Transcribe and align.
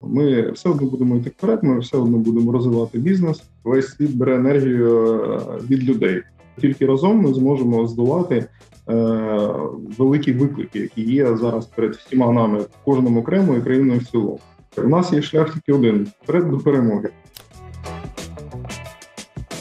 Ми 0.00 0.50
все 0.50 0.68
одно 0.68 0.86
будемо 0.90 1.16
йти 1.16 1.30
вперед, 1.30 1.58
ми 1.62 1.78
все 1.78 1.96
одно 1.96 2.18
будемо 2.18 2.52
розвивати 2.52 2.98
бізнес. 2.98 3.42
Весь 3.64 3.88
світ 3.88 4.16
бере 4.16 4.34
енергію 4.34 5.22
е, 5.22 5.38
від 5.70 5.84
людей. 5.84 6.22
Тільки 6.60 6.86
разом 6.86 7.16
ми 7.16 7.34
зможемо 7.34 7.86
здолати 7.86 8.36
е, 8.36 8.46
великі 9.98 10.32
виклики, 10.32 10.78
які 10.78 11.02
є 11.02 11.36
зараз 11.36 11.66
перед 11.66 11.94
всіма 11.94 12.32
нами, 12.32 12.64
кожному 12.84 13.20
окремо 13.20 13.56
і 13.56 13.60
країною 13.60 14.00
в 14.00 14.04
цілому. 14.04 14.40
У 14.76 14.88
нас 14.88 15.12
є 15.12 15.22
шлях 15.22 15.54
тільки 15.54 15.72
один 15.72 16.08
вперед 16.22 16.50
до 16.50 16.58
перемоги. 16.58 17.08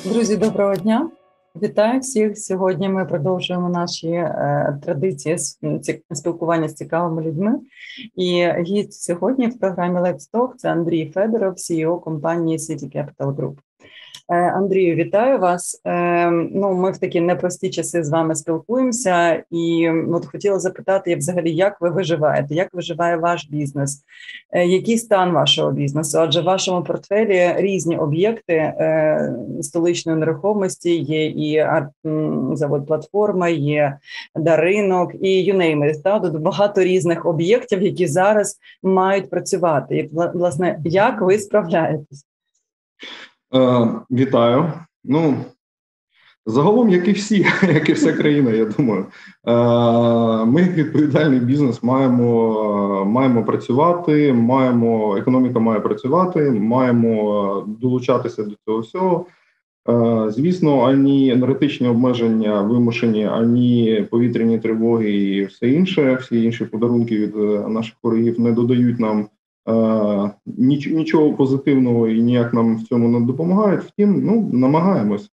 Друзі, 0.06 0.38
доброго 0.38 0.76
дня. 0.76 1.10
Вітаю 1.62 2.00
всіх. 2.00 2.38
Сьогодні 2.38 2.90
ми 2.90 3.06
продовжуємо 3.06 3.70
наші 3.70 4.08
е, 4.08 4.80
традиції 4.84 5.38
спілкування 6.12 6.68
з 6.68 6.74
цікавими 6.74 7.22
людьми. 7.22 7.60
І 8.16 8.48
гість 8.60 9.02
сьогодні 9.02 9.48
в 9.48 9.60
програмі 9.60 10.00
Let's 10.00 10.32
Talk– 10.34 10.56
це 10.58 10.72
Андрій 10.72 11.12
Федоров, 11.12 11.54
CEO 11.54 12.00
компанії 12.00 12.58
City 12.58 12.98
Capital 12.98 13.36
Group. 13.36 13.56
Е, 14.30 14.36
Андрію, 14.36 14.96
вітаю 14.96 15.40
вас. 15.40 15.82
Е, 15.86 16.32
ну, 16.32 16.74
ми 16.74 16.92
в 16.92 16.98
такі 16.98 17.22
непрості 17.22 17.70
часи 17.70 18.04
з 18.04 18.10
вами 18.10 18.36
спілкуємося, 18.36 19.44
і 19.52 19.90
от 19.90 20.26
хотіла 20.26 20.60
запитати, 20.60 21.16
взагалі, 21.16 21.52
як 21.52 21.82
ви 21.82 21.90
виживаєте, 21.90 22.56
як 22.56 22.74
виживає 22.74 23.18
ваш 23.18 23.48
бізнес, 23.50 24.04
е, 24.52 24.66
який 24.66 24.98
стан 24.98 25.32
вашого 25.32 25.72
бізнесу? 25.72 26.20
Адже 26.20 26.42
в 26.42 26.44
вашому 26.44 26.84
портфелі 26.84 27.54
різні 27.58 27.98
об'єкти 27.98 28.74
столичної 29.62 30.18
нерухомості 30.18 30.96
є 30.96 31.26
і 31.26 31.68
завод 32.54 32.88
платформа, 32.88 33.50
є 33.50 33.98
даринок, 34.36 35.12
і 35.22 35.44
юнеймер. 35.44 36.04
Тут 36.04 36.42
багато 36.42 36.84
різних 36.84 37.26
об'єктів, 37.26 37.82
які 37.82 38.08
зараз 38.08 38.58
мають 38.84 39.30
працювати. 39.30 39.98
І 39.98 40.10
власне, 40.14 40.80
як 40.84 41.22
ви 41.22 41.40
справляєтесь? 41.40 42.26
Е, 43.56 43.88
Вітаю. 44.12 44.74
Ну 45.04 45.36
загалом, 46.46 46.90
як 46.90 47.08
і 47.08 47.12
всі, 47.12 47.46
як 47.62 47.90
і 47.90 47.94
вся 47.94 48.14
країна, 48.14 48.52
я 48.52 48.66
думаю, 48.66 49.06
е, 49.48 50.46
ми 50.46 50.62
як 50.62 50.78
відповідальний 50.78 51.40
бізнес 51.40 51.84
маємо 51.84 53.06
маємо 53.06 53.44
працювати, 53.44 54.34
маємо 54.34 55.18
економіка 55.18 55.60
має 55.60 55.80
працювати, 55.80 56.52
маємо 56.52 57.64
долучатися 57.82 58.44
до 58.44 58.56
цього 58.66 58.80
всього. 58.80 59.26
Е, 59.90 60.32
звісно, 60.32 60.84
ані 60.86 61.32
енергетичні 61.32 61.88
обмеження 61.88 62.62
вимушені, 62.62 63.26
ані 63.26 64.08
повітряні 64.12 64.60
тривоги 64.60 65.12
і 65.12 65.46
все 65.46 65.70
інше, 65.70 66.18
всі 66.22 66.44
інші 66.44 66.66
подарунки 66.66 67.18
від 67.18 67.36
е, 67.36 67.68
наших 67.68 67.96
ворогів 68.04 68.40
не 68.40 68.52
додають 68.52 69.00
нам 69.00 69.28
нічого 70.88 71.34
позитивного 71.34 72.08
і 72.08 72.22
ніяк 72.22 72.54
нам 72.54 72.78
в 72.78 72.84
цьому 72.84 73.20
не 73.20 73.26
допомагають. 73.26 73.84
Втім, 73.84 74.26
ну 74.26 74.50
намагаємось. 74.54 75.30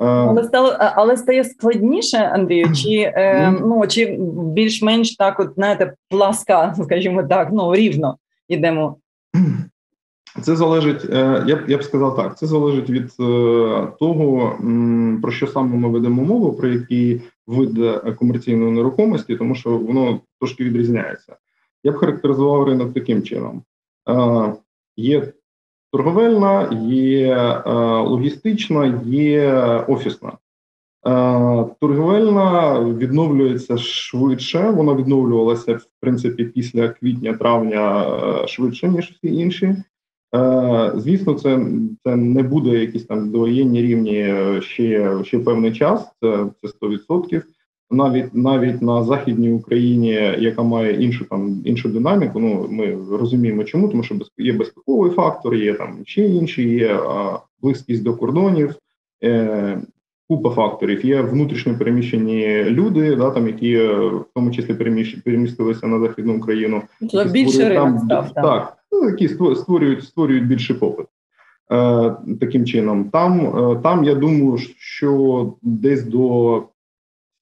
Е, 0.00 0.04
але 0.04 0.44
стало, 0.44 0.76
але 0.78 1.16
стає 1.16 1.44
складніше, 1.44 2.18
Андрію, 2.18 2.72
чи 2.72 3.12
е, 3.16 3.50
ну, 3.60 3.66
ну 3.66 3.86
чи 3.86 4.16
більш-менш 4.54 5.16
так, 5.16 5.40
от 5.40 5.54
знаєте, 5.54 5.94
пласка, 6.08 6.74
скажімо 6.84 7.22
так, 7.22 7.48
ну 7.52 7.74
рівно 7.74 8.16
йдемо. 8.48 8.96
Це 10.42 10.56
залежить, 10.56 11.04
е, 11.10 11.44
я 11.46 11.56
б 11.56 11.60
я 11.68 11.78
б 11.78 11.84
сказав 11.84 12.16
так. 12.16 12.38
Це 12.38 12.46
залежить 12.46 12.90
від 12.90 13.16
того, 13.98 14.56
про 15.22 15.32
що 15.32 15.46
саме 15.46 15.76
ми 15.76 15.88
ведемо 15.88 16.22
мову, 16.22 16.52
про 16.52 16.68
який 16.68 17.20
вид 17.46 17.78
комерційної 18.18 18.72
нерухомості, 18.72 19.36
тому 19.36 19.54
що 19.54 19.78
воно 19.78 20.20
трошки 20.40 20.64
відрізняється. 20.64 21.36
Я 21.84 21.92
б 21.92 21.96
характеризував 21.96 22.64
ринок 22.64 22.94
таким 22.94 23.22
чином: 23.22 23.62
є 24.96 25.32
торговельна, 25.92 26.70
є 26.88 27.62
логістична, 28.04 29.00
є 29.06 29.52
офісна. 29.88 30.32
Торговельна 31.80 32.80
відновлюється 32.98 33.78
швидше. 33.78 34.70
Вона 34.70 34.94
відновлювалася 34.94 35.74
в 35.74 35.86
принципі 36.00 36.44
після 36.44 36.88
квітня-травня 36.88 38.06
швидше 38.46 38.88
ніж 38.88 39.10
всі 39.10 39.34
інші. 39.34 39.76
Звісно, 40.94 41.34
це 41.34 41.66
це 42.04 42.16
не 42.16 42.42
буде 42.42 42.70
якісь 42.70 43.06
там 43.06 43.30
довоєнні 43.30 43.82
рівні 43.82 44.34
ще 44.60 45.18
ще 45.24 45.38
певний 45.38 45.72
час. 45.72 46.12
Це 46.22 46.46
це 46.62 46.86
100% 46.86 47.42
навіть 47.92 48.34
навіть 48.34 48.82
на 48.82 49.04
західній 49.04 49.52
Україні, 49.52 50.10
яка 50.38 50.62
має 50.62 51.04
іншу 51.04 51.24
там 51.24 51.62
іншу 51.64 51.88
динаміку. 51.88 52.40
Ну 52.40 52.66
ми 52.70 52.98
розуміємо, 53.10 53.64
чому 53.64 53.88
тому, 53.88 54.02
що 54.02 54.14
є 54.38 54.52
безпековий 54.52 55.10
фактор, 55.10 55.54
є 55.54 55.74
там 55.74 55.98
ще 56.04 56.28
інші, 56.28 56.68
є 56.68 56.94
а, 56.94 57.38
близькість 57.62 58.02
до 58.02 58.14
кордонів. 58.14 58.74
Е, 59.24 59.82
Купа 60.28 60.50
факторів 60.50 61.06
є 61.06 61.20
внутрішньо 61.20 61.78
переміщені 61.78 62.64
люди, 62.64 63.16
да 63.16 63.30
там 63.30 63.46
які 63.46 63.74
е, 63.74 63.94
в 63.96 64.24
тому 64.34 64.50
числі 64.50 64.74
перемістилися 65.24 65.86
на 65.86 66.00
західну 66.00 66.36
Україну. 66.36 66.82
Це 67.10 67.24
більше 67.24 67.68
ринок 67.68 68.00
став, 68.04 68.32
так, 68.32 68.44
так 68.44 68.76
ну, 68.92 69.08
які 69.08 69.28
створюють 69.56 70.04
створюють 70.04 70.46
більший 70.46 70.76
попит. 70.76 71.06
Е, 71.72 72.14
Таким 72.40 72.66
чином, 72.66 73.04
там 73.04 73.40
е, 73.40 73.80
там 73.82 74.04
я 74.04 74.14
думаю, 74.14 74.58
що 74.78 75.52
десь 75.62 76.04
до 76.04 76.62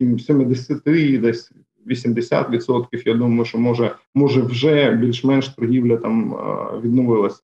73, 0.01 1.19
десь 1.19 1.53
80%, 1.87 3.03
Я 3.07 3.15
думаю, 3.15 3.45
що 3.45 3.59
може 3.59 3.95
може 4.15 4.43
вже 4.43 4.91
більш-менш 4.91 5.49
торгівля 5.49 5.97
там 5.97 6.37
відновилась. 6.83 7.43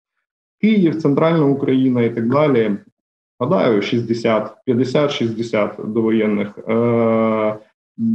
Київ, 0.61 1.03
Центральна 1.03 1.45
Україна 1.45 2.03
і 2.03 2.15
так 2.15 2.29
далі. 2.29 2.77
Гадаю, 3.41 3.83
60, 3.83 4.57
50-60 4.67 5.93
довоєнних. 5.93 6.59
Е, 6.59 7.59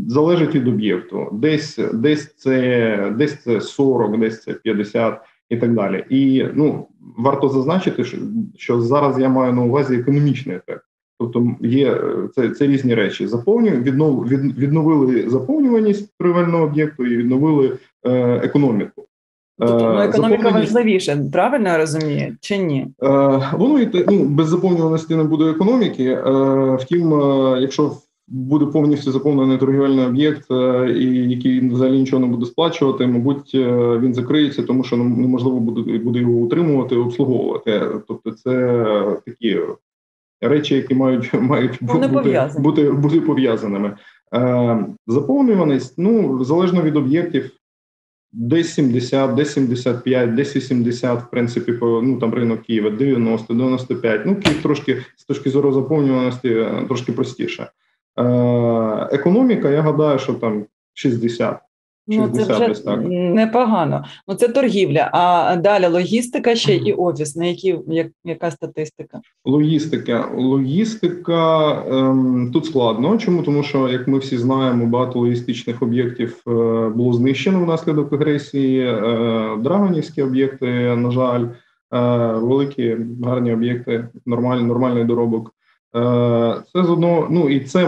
Залежить 0.08 0.56
від 0.56 0.68
об'єкту. 0.68 1.30
Десь 1.34 1.80
десь 1.94 2.36
це 2.36 3.14
десь 3.18 3.44
це 3.44 3.62
40, 3.62 4.20
десь 4.20 4.44
це 4.44 4.54
50 4.54 5.22
і 5.50 5.58
так 5.58 5.74
далі. 5.74 6.06
І 6.10 6.46
ну 6.54 6.88
варто 7.18 7.50
зазначити, 7.50 8.04
що, 8.04 8.18
що 8.58 8.82
зараз 8.82 9.20
я 9.20 9.30
маю 9.30 9.54
на 9.54 9.62
увазі 9.62 9.96
економічний 9.96 10.56
ефект. 10.56 10.86
Тобто 11.22 11.56
є 11.62 12.02
це 12.36 12.50
це 12.50 12.68
різні 12.68 12.96
речі. 12.96 13.28
Заповнює 13.28 13.72
віднов, 13.72 14.28
від, 14.28 14.58
відновили 14.58 15.30
заповнюваність 15.30 16.10
торгівельного 16.20 16.64
об'єкту 16.64 17.06
і 17.06 17.18
відновили 17.18 17.78
е, 18.06 18.12
економіку. 18.44 19.06
Тобто 19.60 19.94
ну, 19.94 20.00
е, 20.00 20.06
економіка 20.06 20.50
важливіше, 20.50 21.26
правильно 21.34 21.70
я 21.70 21.78
розумію, 21.78 22.38
чи 22.42 22.58
ні? 22.58 22.88
Е, 23.04 23.08
Воно 23.54 23.88
ну, 24.08 24.24
без 24.24 24.48
заповнюваності 24.48 25.16
не 25.16 25.24
буде 25.24 25.50
економіки. 25.50 26.04
Е, 26.04 26.78
Втім, 26.82 27.14
е, 27.14 27.58
якщо 27.62 27.92
буде 28.28 28.66
повністю 28.66 29.12
заповнений 29.12 29.58
торгівельний 29.58 30.06
об'єкт, 30.06 30.52
е, 30.52 30.92
і 31.00 31.30
який 31.30 31.70
взагалі 31.70 32.00
нічого 32.00 32.20
не 32.20 32.28
буде 32.28 32.46
сплачувати, 32.46 33.08
мабуть, 33.08 33.52
е, 33.56 33.98
він 34.02 34.14
закриється, 34.14 34.64
тому 34.64 34.84
що 34.84 34.98
неможливо 34.98 35.60
буде 35.60 35.98
буде 35.98 36.20
його 36.20 36.34
утримувати, 36.34 36.96
обслуговувати. 36.96 37.82
Тобто, 38.08 38.32
це 38.32 38.86
такі 39.26 39.60
речі, 40.42 40.76
які 40.76 40.96
мають 40.96 41.34
мають 41.42 41.78
бути 41.82 42.08
бути, 42.58 42.92
бути 42.92 43.22
пов'язаними. 43.22 43.98
Е, 44.34 44.86
Заповнюваність, 45.08 45.94
ну 45.98 46.44
залежно 46.44 46.82
від 46.82 46.96
об'єктів, 46.96 47.52
десь 48.32 48.74
70, 48.74 49.36
десь 49.36 49.54
75, 49.54 50.36
десь 50.36 50.56
80, 50.56 51.22
в 51.22 51.30
принципі, 51.30 51.74
по 51.74 52.02
ну 52.04 52.20
там 52.20 52.34
ринок 52.34 52.62
Києва 52.62 52.90
90, 52.90 53.54
95. 53.54 54.26
Ну 54.26 54.36
Київ 54.36 54.62
трошки 54.62 55.06
з 55.18 55.26
точки 55.26 55.50
зору 55.50 55.72
заповнюваності 55.72 56.50
е, 56.50 56.86
трошки 56.88 57.12
простіше. 57.12 57.64
Е, 57.64 58.24
Економіка, 59.12 59.70
я 59.70 59.82
гадаю, 59.82 60.20
що 60.20 60.34
там 60.34 60.66
60. 60.94 61.60
Ну, 62.18 62.30
це 62.30 62.44
вже 62.44 62.84
так. 62.86 63.00
непогано. 63.10 64.06
Ну 64.28 64.36
це 64.36 64.48
торгівля. 64.48 65.10
А 65.14 65.56
далі 65.56 65.88
логістика 65.88 66.56
ще 66.56 66.76
і 66.76 66.94
офіс. 66.94 67.36
На 67.36 67.46
які 67.46 67.80
як, 67.88 68.08
яка 68.26 68.52
статистика? 68.52 69.22
Логістика. 69.46 70.30
Логістика 70.36 71.72
ем, 71.92 72.50
тут 72.54 72.66
складно. 72.66 73.18
Чому? 73.18 73.44
Тому 73.44 73.64
що, 73.64 73.90
як 73.90 74.08
ми 74.08 74.18
всі 74.18 74.38
знаємо, 74.38 74.86
багато 74.86 75.20
логістичних 75.20 75.82
об'єктів 75.82 76.42
е, 76.48 76.52
було 76.90 77.14
знищено 77.14 77.64
внаслідок 77.64 78.14
агресії. 78.14 78.82
Е, 78.82 79.58
Драгонівські 79.60 80.22
об'єкти, 80.22 80.96
на 80.96 81.12
жаль, 81.12 81.46
е, 81.46 81.50
великі 82.34 82.98
гарні 83.24 83.54
об'єкти, 83.54 84.08
нормальний, 84.26 84.66
нормальний 84.66 85.04
доробок. 85.04 85.54
Е, 85.96 86.62
це 86.74 86.84
з 86.84 86.90
одного, 86.90 87.28
ну 87.30 87.50
і 87.50 87.60
це 87.60 87.88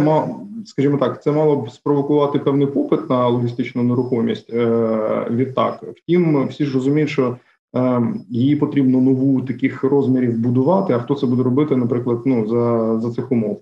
скажімо 0.65 0.97
так, 0.97 1.23
це 1.23 1.31
мало 1.31 1.55
б 1.55 1.69
спровокувати 1.69 2.39
певний 2.39 2.67
попит 2.67 3.09
на 3.09 3.27
логістичну 3.27 3.83
нерухомість. 3.83 4.53
Е, 4.53 5.27
відтак, 5.29 5.83
втім, 5.97 6.47
всі 6.47 6.65
ж 6.65 6.73
розуміють, 6.73 7.09
що 7.09 7.37
е, 7.75 8.01
її 8.29 8.55
потрібно 8.55 9.01
нову 9.01 9.41
таких 9.41 9.83
розмірів 9.83 10.39
будувати. 10.39 10.93
А 10.93 10.99
хто 10.99 11.15
це 11.15 11.25
буде 11.25 11.43
робити, 11.43 11.75
наприклад, 11.75 12.21
ну 12.25 12.47
за 12.47 12.99
за 12.99 13.11
цих 13.11 13.31
умов? 13.31 13.61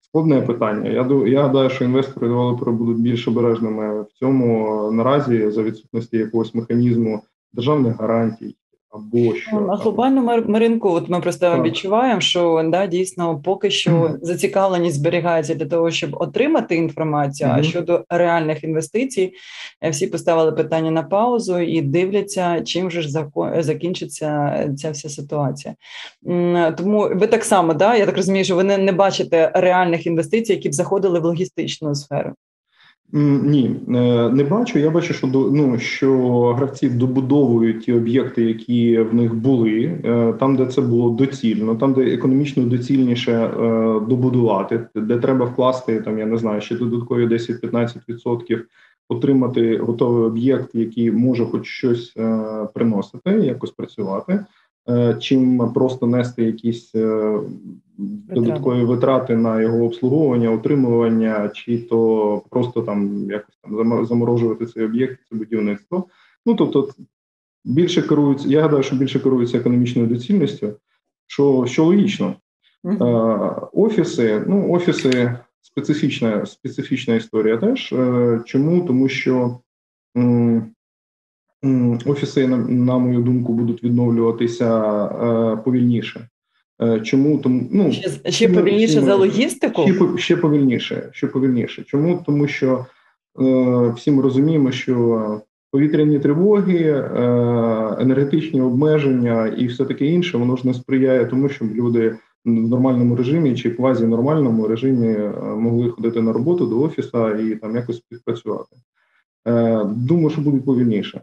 Складне 0.00 0.40
питання. 0.40 0.90
Я 0.90 1.26
я 1.26 1.42
гадаю, 1.42 1.70
що 1.70 1.84
інвестори 1.84 2.28
девелопери 2.28 2.72
будуть 2.72 3.00
більш 3.00 3.28
обережними 3.28 4.02
в 4.02 4.06
цьому 4.12 4.90
наразі 4.92 5.50
за 5.50 5.62
відсутності 5.62 6.16
якогось 6.16 6.54
механізму 6.54 7.22
державних 7.52 8.00
гарантій 8.00 8.56
або 8.92 9.34
що 9.34 9.60
на 9.60 9.76
глобальному 9.76 10.58
ринку. 10.58 10.90
От 10.90 11.08
ми 11.08 11.20
просто 11.20 11.50
так. 11.50 11.64
відчуваємо, 11.64 12.20
що 12.20 12.68
да 12.72 12.86
дійсно 12.86 13.40
поки 13.44 13.70
що 13.70 14.10
зацікавленість 14.22 14.96
зберігається 14.96 15.54
для 15.54 15.66
того, 15.66 15.90
щоб 15.90 16.16
отримати 16.20 16.76
інформацію. 16.76 17.48
Mm-hmm. 17.48 17.58
А 17.58 17.62
щодо 17.62 18.04
реальних 18.08 18.64
інвестицій, 18.64 19.32
е, 19.82 19.90
всі 19.90 20.06
поставили 20.06 20.52
питання 20.52 20.90
на 20.90 21.02
паузу 21.02 21.58
і 21.58 21.82
дивляться, 21.82 22.62
чим 22.64 22.90
же 22.90 23.02
ж 23.02 23.08
закінчиться 23.58 24.52
ця 24.78 24.90
вся 24.90 25.08
ситуація. 25.08 25.74
Тому 26.76 27.10
ви 27.14 27.26
так 27.26 27.44
само, 27.44 27.74
да 27.74 27.96
я 27.96 28.06
так 28.06 28.16
розумію, 28.16 28.44
що 28.44 28.56
ви 28.56 28.64
не, 28.64 28.78
не 28.78 28.92
бачите 28.92 29.52
реальних 29.54 30.06
інвестицій, 30.06 30.52
які 30.52 30.68
б 30.68 30.74
заходили 30.74 31.20
в 31.20 31.24
логістичну 31.24 31.94
сферу. 31.94 32.32
Ні, 33.14 33.80
е, 33.88 34.28
не 34.28 34.44
бачу. 34.44 34.78
Я 34.78 34.90
бачу, 34.90 35.14
що 35.14 35.26
ну, 35.26 35.78
що 35.78 36.52
гравці 36.52 36.88
добудовують 36.88 37.80
ті 37.80 37.92
об'єкти, 37.92 38.42
які 38.42 38.98
в 38.98 39.14
них 39.14 39.34
були, 39.34 40.00
е, 40.04 40.32
там, 40.32 40.56
де 40.56 40.66
це 40.66 40.80
було 40.80 41.10
доцільно, 41.10 41.74
там, 41.74 41.92
де 41.92 42.14
економічно 42.14 42.62
доцільніше 42.62 43.32
е, 43.32 43.50
добудувати, 44.08 44.86
де 44.94 45.18
треба 45.18 45.46
вкласти 45.46 46.00
там, 46.00 46.18
я 46.18 46.26
не 46.26 46.36
знаю, 46.36 46.60
ще 46.60 46.74
додаткові 46.74 47.26
10-15%, 47.26 48.62
отримати 49.08 49.76
готовий 49.76 50.24
об'єкт, 50.24 50.74
який 50.74 51.10
може 51.10 51.44
хоч 51.44 51.66
щось 51.66 52.16
приносити, 52.74 53.30
якось 53.30 53.70
працювати. 53.70 54.44
Чим 55.18 55.72
просто 55.74 56.06
нести 56.06 56.44
якісь 56.44 56.94
додаткові 58.28 58.84
витрати 58.84 59.36
на 59.36 59.60
його 59.60 59.84
обслуговування, 59.84 60.50
утримування, 60.50 61.48
чи 61.48 61.78
то 61.78 62.42
просто 62.50 62.82
там 62.82 63.30
якось 63.30 63.58
там 63.62 64.06
заморожувати 64.06 64.66
цей 64.66 64.84
об'єкт, 64.84 65.20
це 65.30 65.36
будівництво. 65.36 66.06
Ну 66.46 66.54
тобто 66.54 66.88
більше 67.64 68.02
керуються. 68.02 68.48
Я 68.48 68.62
гадаю, 68.62 68.82
що 68.82 68.96
більше 68.96 69.20
керуються 69.20 69.58
економічною 69.58 70.08
доцільністю, 70.08 70.72
що 71.26 71.64
що 71.66 71.84
логічно. 71.84 72.34
Uh-huh. 72.84 73.68
Офіси, 73.72 74.44
ну 74.46 74.72
офіси 74.72 75.38
специфічна 75.60 76.46
специфічна 76.46 77.14
історія 77.14 77.56
теж. 77.56 77.92
Е, 77.92 78.40
чому? 78.44 78.86
Тому 78.86 79.08
що 79.08 79.58
офіси, 82.06 82.48
на, 82.48 82.56
на 82.56 82.98
мою 82.98 83.20
думку, 83.20 83.52
будуть 83.52 83.84
відновлюватися 83.84 84.84
е, 85.04 85.56
повільніше. 85.56 86.28
Е, 86.82 87.00
чому 87.00 87.38
тому 87.38 87.68
ну 87.72 87.92
ще, 87.92 88.30
ще 88.30 88.48
повільніше 88.48 88.96
всі, 88.96 89.06
за 89.06 89.14
логістику? 89.14 89.82
Ще 89.82 90.16
ще 90.16 90.36
повільніше. 90.36 91.08
Ще 91.12 91.26
повільніше. 91.26 91.82
Чому 91.82 92.22
тому, 92.26 92.46
що 92.46 92.86
е, 93.40 93.92
всі 93.96 94.10
ми 94.10 94.22
розуміємо, 94.22 94.72
що 94.72 95.40
повітряні 95.72 96.18
тривоги, 96.18 96.78
е, 96.78 97.06
енергетичні 97.98 98.60
обмеження 98.60 99.46
і 99.46 99.66
все 99.66 99.84
таке 99.84 100.06
інше, 100.06 100.38
воно 100.38 100.56
ж 100.56 100.66
не 100.66 100.74
сприяє 100.74 101.26
тому, 101.26 101.48
щоб 101.48 101.74
люди 101.74 102.16
в 102.44 102.50
нормальному 102.50 103.16
режимі 103.16 103.56
чи 103.56 103.70
квазі-нормальному 103.70 104.66
режимі 104.66 105.08
е, 105.08 105.32
могли 105.56 105.90
ходити 105.90 106.20
на 106.20 106.32
роботу 106.32 106.66
до 106.66 106.80
офісу 106.80 107.30
і 107.30 107.56
там 107.56 107.76
якось 107.76 107.96
співпрацювати. 107.96 108.76
Е, 109.46 109.84
Думаю, 109.84 110.30
що 110.30 110.40
буде 110.40 110.58
повільніше. 110.58 111.20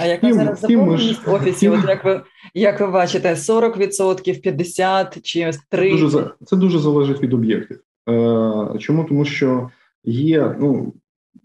А 0.00 0.06
яка 0.06 0.26
тим, 0.26 0.36
зараз 0.36 0.60
заповненість 0.60 1.26
в 1.26 1.32
офісі? 1.34 1.60
Тим, 1.60 1.80
От 1.80 1.88
як 1.88 2.04
ви 2.04 2.22
як 2.54 2.80
ви 2.80 2.86
бачите, 2.86 3.34
40%, 3.34 4.44
50% 4.44 5.20
чи 5.22 5.40
3%? 5.40 5.52
Це 5.70 5.98
дуже, 5.98 6.30
це 6.46 6.56
дуже 6.56 6.78
залежить 6.78 7.22
від 7.22 7.32
об'єктів. 7.32 7.80
Е, 8.08 8.78
Чому? 8.78 9.04
Тому 9.04 9.24
що 9.24 9.70
є, 10.04 10.56
ну 10.60 10.92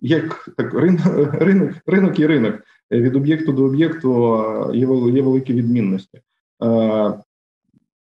як 0.02 0.50
так, 0.58 0.74
ринок, 0.74 1.34
ринок, 1.34 1.72
ринок 1.86 2.20
і 2.20 2.28
ринок. 2.28 2.56
Від 2.92 3.16
об'єкту 3.16 3.52
до 3.52 3.64
об'єкту 3.64 4.36
е, 4.74 4.78
є 4.78 4.88
є 5.16 5.22
великі 5.22 5.54
відмінності. 5.54 6.22
Е, 6.64 7.14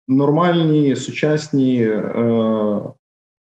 Нормальні, 0.08 0.96
сучасні 0.96 1.82
е, 1.84 2.82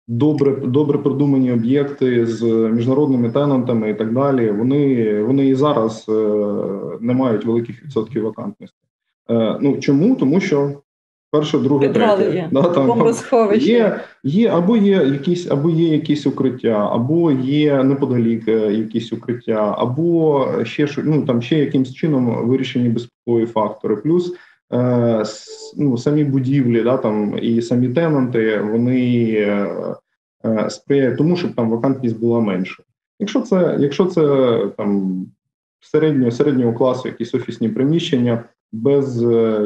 добре 0.08 0.56
добре 0.56 0.98
продумані 0.98 1.52
об'єкти 1.52 2.26
з 2.26 2.44
міжнародними 2.44 3.32
тенантами 3.32 3.90
і 3.90 3.94
так 3.94 4.14
далі. 4.14 4.52
Вони 4.52 5.24
вони 5.24 5.48
і 5.48 5.56
зараз 5.56 6.06
е, 6.10 6.12
не 7.02 7.14
мають 7.14 7.46
великих 7.46 7.84
відсотків 7.84 8.24
вакантності. 8.24 8.78
Е, 9.30 9.58
ну 9.62 9.78
чому? 9.78 10.16
Тому 10.16 10.40
що 10.40 10.72
перше, 11.32 11.60
друге, 11.60 11.90
третє 11.90 12.50
да, 12.52 12.62
там 12.62 12.88
є 13.56 14.00
є 14.24 14.50
або 14.50 14.78
є 14.78 14.96
якісь, 14.96 15.52
або 15.52 15.70
є 15.70 15.88
якісь 15.88 16.28
укриття, 16.28 16.90
або 16.92 17.32
є 17.32 17.84
неподалік 17.84 18.48
е, 18.48 18.74
якісь 18.74 19.14
укриття, 19.14 19.76
або 19.78 20.46
ще 20.64 20.88
ну 21.04 21.26
там 21.26 21.42
ще 21.42 21.60
якимсь 21.60 21.94
чином 21.94 22.48
вирішені 22.48 22.90
безпекові 22.90 23.46
фактори. 23.46 23.96
Плюс 23.96 24.34
ну, 25.78 25.98
самі 25.98 26.24
будівлі, 26.24 26.84
да, 26.84 26.98
там 26.98 27.38
і 27.42 27.62
самі 27.62 27.90
тенанти, 27.90 28.62
вони 28.62 29.32
е, 29.38 29.70
е, 30.46 30.70
сприяють 30.70 31.18
тому, 31.18 31.36
щоб 31.36 31.56
там 31.56 31.70
вакантність 31.70 32.20
була 32.20 32.40
менша. 32.40 32.84
Якщо 33.20 33.42
це 33.42 33.78
якщо 33.80 34.06
це 34.06 34.60
там 34.78 35.22
середнього 35.80 36.32
середнього 36.32 36.74
класу, 36.74 37.08
якісь 37.08 37.34
офісні 37.34 37.70
приміщення 37.70 38.44
без 38.72 39.22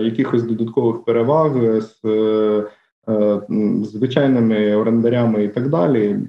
якихось 0.06 0.44
додаткових 0.44 1.04
переваг, 1.04 1.82
з 1.82 2.68
звичайними 3.84 4.76
орендарями 4.76 5.44
і 5.44 5.48
так 5.48 5.70
далі, 5.70 6.20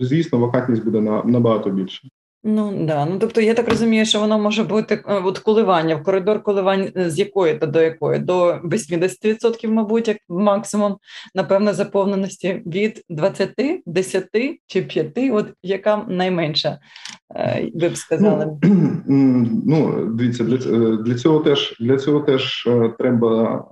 звісно, 0.00 0.38
вакантність 0.38 0.84
буде 0.84 1.00
набагато 1.24 1.70
більше. 1.70 2.08
Ну 2.44 2.86
да, 2.86 3.04
ну 3.04 3.18
тобто 3.18 3.40
я 3.40 3.54
так 3.54 3.68
розумію, 3.68 4.06
що 4.06 4.20
воно 4.20 4.38
може 4.38 4.64
бути 4.64 4.94
е, 4.94 5.20
от 5.24 5.38
коливання 5.38 5.96
в 5.96 6.02
коридор 6.02 6.42
коливань 6.42 6.92
е, 6.96 7.10
з 7.10 7.18
якої 7.18 7.54
то 7.54 7.66
до 7.66 7.80
якої? 7.80 8.18
До 8.18 8.60
80%, 8.64 9.68
мабуть, 9.68 10.08
як 10.08 10.16
максимум, 10.28 10.96
напевно, 11.34 11.74
заповненості 11.74 12.62
від 12.66 13.04
20, 13.08 13.82
10 13.86 14.26
чи 14.66 14.82
5, 14.82 15.18
От 15.32 15.46
яка 15.62 16.04
найменша, 16.08 16.78
е, 17.36 17.70
ви 17.74 17.88
б 17.88 17.96
сказали? 17.96 18.58
Ну, 19.06 19.62
ну 19.66 20.04
дивіться, 20.14 20.44
для 20.44 20.56
для 20.96 21.14
цього 21.14 21.40
теж 21.40 21.76
для 21.80 21.96
цього 21.96 22.20
теж 22.20 22.68
треба 22.98 23.64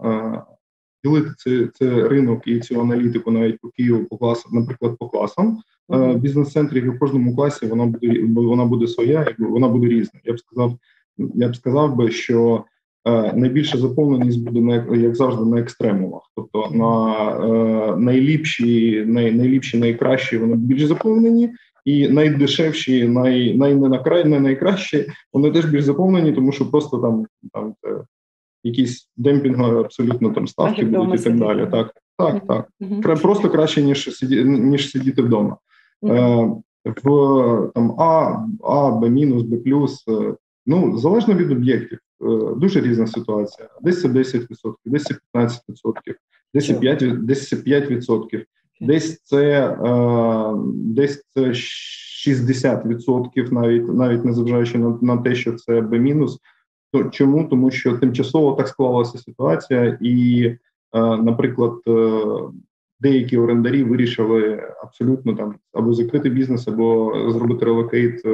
ділити 1.05 1.31
це, 1.37 1.69
це 1.75 2.09
ринок 2.09 2.43
і 2.47 2.61
цю 2.61 2.81
аналітику 2.81 3.31
навіть 3.31 3.61
по 3.61 3.69
Києву 3.69 4.05
по 4.05 4.19
класам, 4.19 4.53
наприклад, 4.55 4.97
по 4.99 5.09
класам. 5.09 5.59
Е, 5.93 6.15
бізнес-центрів 6.15 6.95
в 6.95 6.99
кожному 6.99 7.37
класі 7.37 7.67
вона 7.67 7.87
буде 7.87 8.21
вона 8.35 8.65
буде 8.65 8.87
своя, 8.87 9.35
вона 9.39 9.69
буде 9.69 9.87
різна. 9.87 10.21
Я 10.25 10.33
б 10.33 10.39
сказав, 10.39 10.73
я 11.19 11.49
б 11.49 11.57
сказав 11.57 11.97
би, 11.97 12.11
що 12.11 12.65
е, 13.05 13.33
найбільша 13.33 13.79
заповненість 13.79 14.45
буде 14.45 14.61
на 14.61 14.97
як 14.97 15.17
завжди 15.17 15.45
на 15.45 15.61
екстремумах, 15.61 16.23
тобто 16.37 16.71
на 16.71 17.15
е, 17.31 17.97
найліпші, 17.97 19.05
най, 19.07 19.33
найліпші, 19.33 19.79
найкращі 19.79 20.39
вони 20.39 20.57
більш 20.57 20.85
заповнені. 20.85 21.51
І 21.85 22.09
найдешевші, 22.09 23.09
най, 23.09 23.57
най, 23.57 23.75
най, 23.75 24.25
най 24.25 24.41
найкращі, 24.41 25.07
вони 25.33 25.51
теж 25.51 25.65
більш 25.65 25.85
заповнені, 25.85 26.33
тому 26.33 26.53
що 26.53 26.71
просто 26.71 26.99
там 26.99 27.27
там 27.53 27.75
якісь 28.65 29.11
демпінгові 29.17 29.79
абсолютно 29.79 30.31
там 30.31 30.47
ставки 30.47 30.85
будуть 30.85 31.21
і 31.21 31.25
так 31.25 31.37
далі. 31.37 31.69
Так, 31.71 31.95
так, 32.19 32.47
так. 32.47 32.69
Mm-hmm. 32.81 33.23
Просто 33.23 33.51
краще 33.51 33.83
ніж 33.83 34.17
сиді, 34.17 34.45
ніж 34.45 34.91
сидіти 34.91 35.23
вдома. 35.23 35.57
Е, 36.09 36.51
в 36.85 37.71
там 37.75 38.01
А, 38.01 38.47
А, 38.63 38.91
Б 38.91 39.11
мінус, 39.11 39.43
Б 39.43 39.57
плюс. 39.57 40.05
Е, 40.09 40.35
ну 40.67 40.99
залежно 40.99 41.35
від 41.35 41.51
об'єктів, 41.51 41.99
е, 42.23 42.55
дуже 42.57 42.81
різна 42.81 43.07
ситуація. 43.07 43.69
Десь 43.83 44.03
це 44.03 44.09
10%, 44.09 44.75
десь 44.85 45.05
це 45.05 45.15
15%, 45.35 46.15
десь 46.55 46.67
це 46.67 46.73
5%, 46.73 47.23
десь 47.23 47.49
це 47.49 47.57
5%, 47.57 48.45
десь 48.81 49.21
це 49.23 49.77
десь 50.75 51.25
це 51.35 51.41
60%, 51.41 53.53
навіть 53.53 53.95
навіть 53.95 54.25
незважаючи 54.25 54.79
на, 54.79 54.99
на 55.03 55.17
те, 55.17 55.35
що 55.35 55.53
це 55.53 55.81
B 55.81 55.99
мінус. 55.99 56.39
То 56.93 57.05
Чому? 57.05 57.45
Тому 57.45 57.71
що 57.71 57.99
тимчасово 57.99 58.53
так 58.53 58.69
склалася 58.69 59.19
ситуація, 59.19 59.99
і, 60.01 60.53
наприклад, 61.23 61.81
деякі 63.01 63.39
орендарі 63.39 63.85
вирішили 63.85 64.73
абсолютно 64.83 65.35
там 65.35 65.55
або 65.73 65.93
закрити 65.93 66.31
бізнес, 66.31 66.69
або 66.69 67.13
зробити 67.31 67.65
relocate 67.65 68.27
е, 68.27 68.31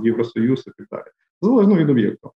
Євросоюз 0.04 0.64
і 0.66 0.70
так 0.78 0.86
далі. 0.90 1.10
Залежно 1.42 1.76
від 1.76 1.90
об'єкту. 1.90 2.30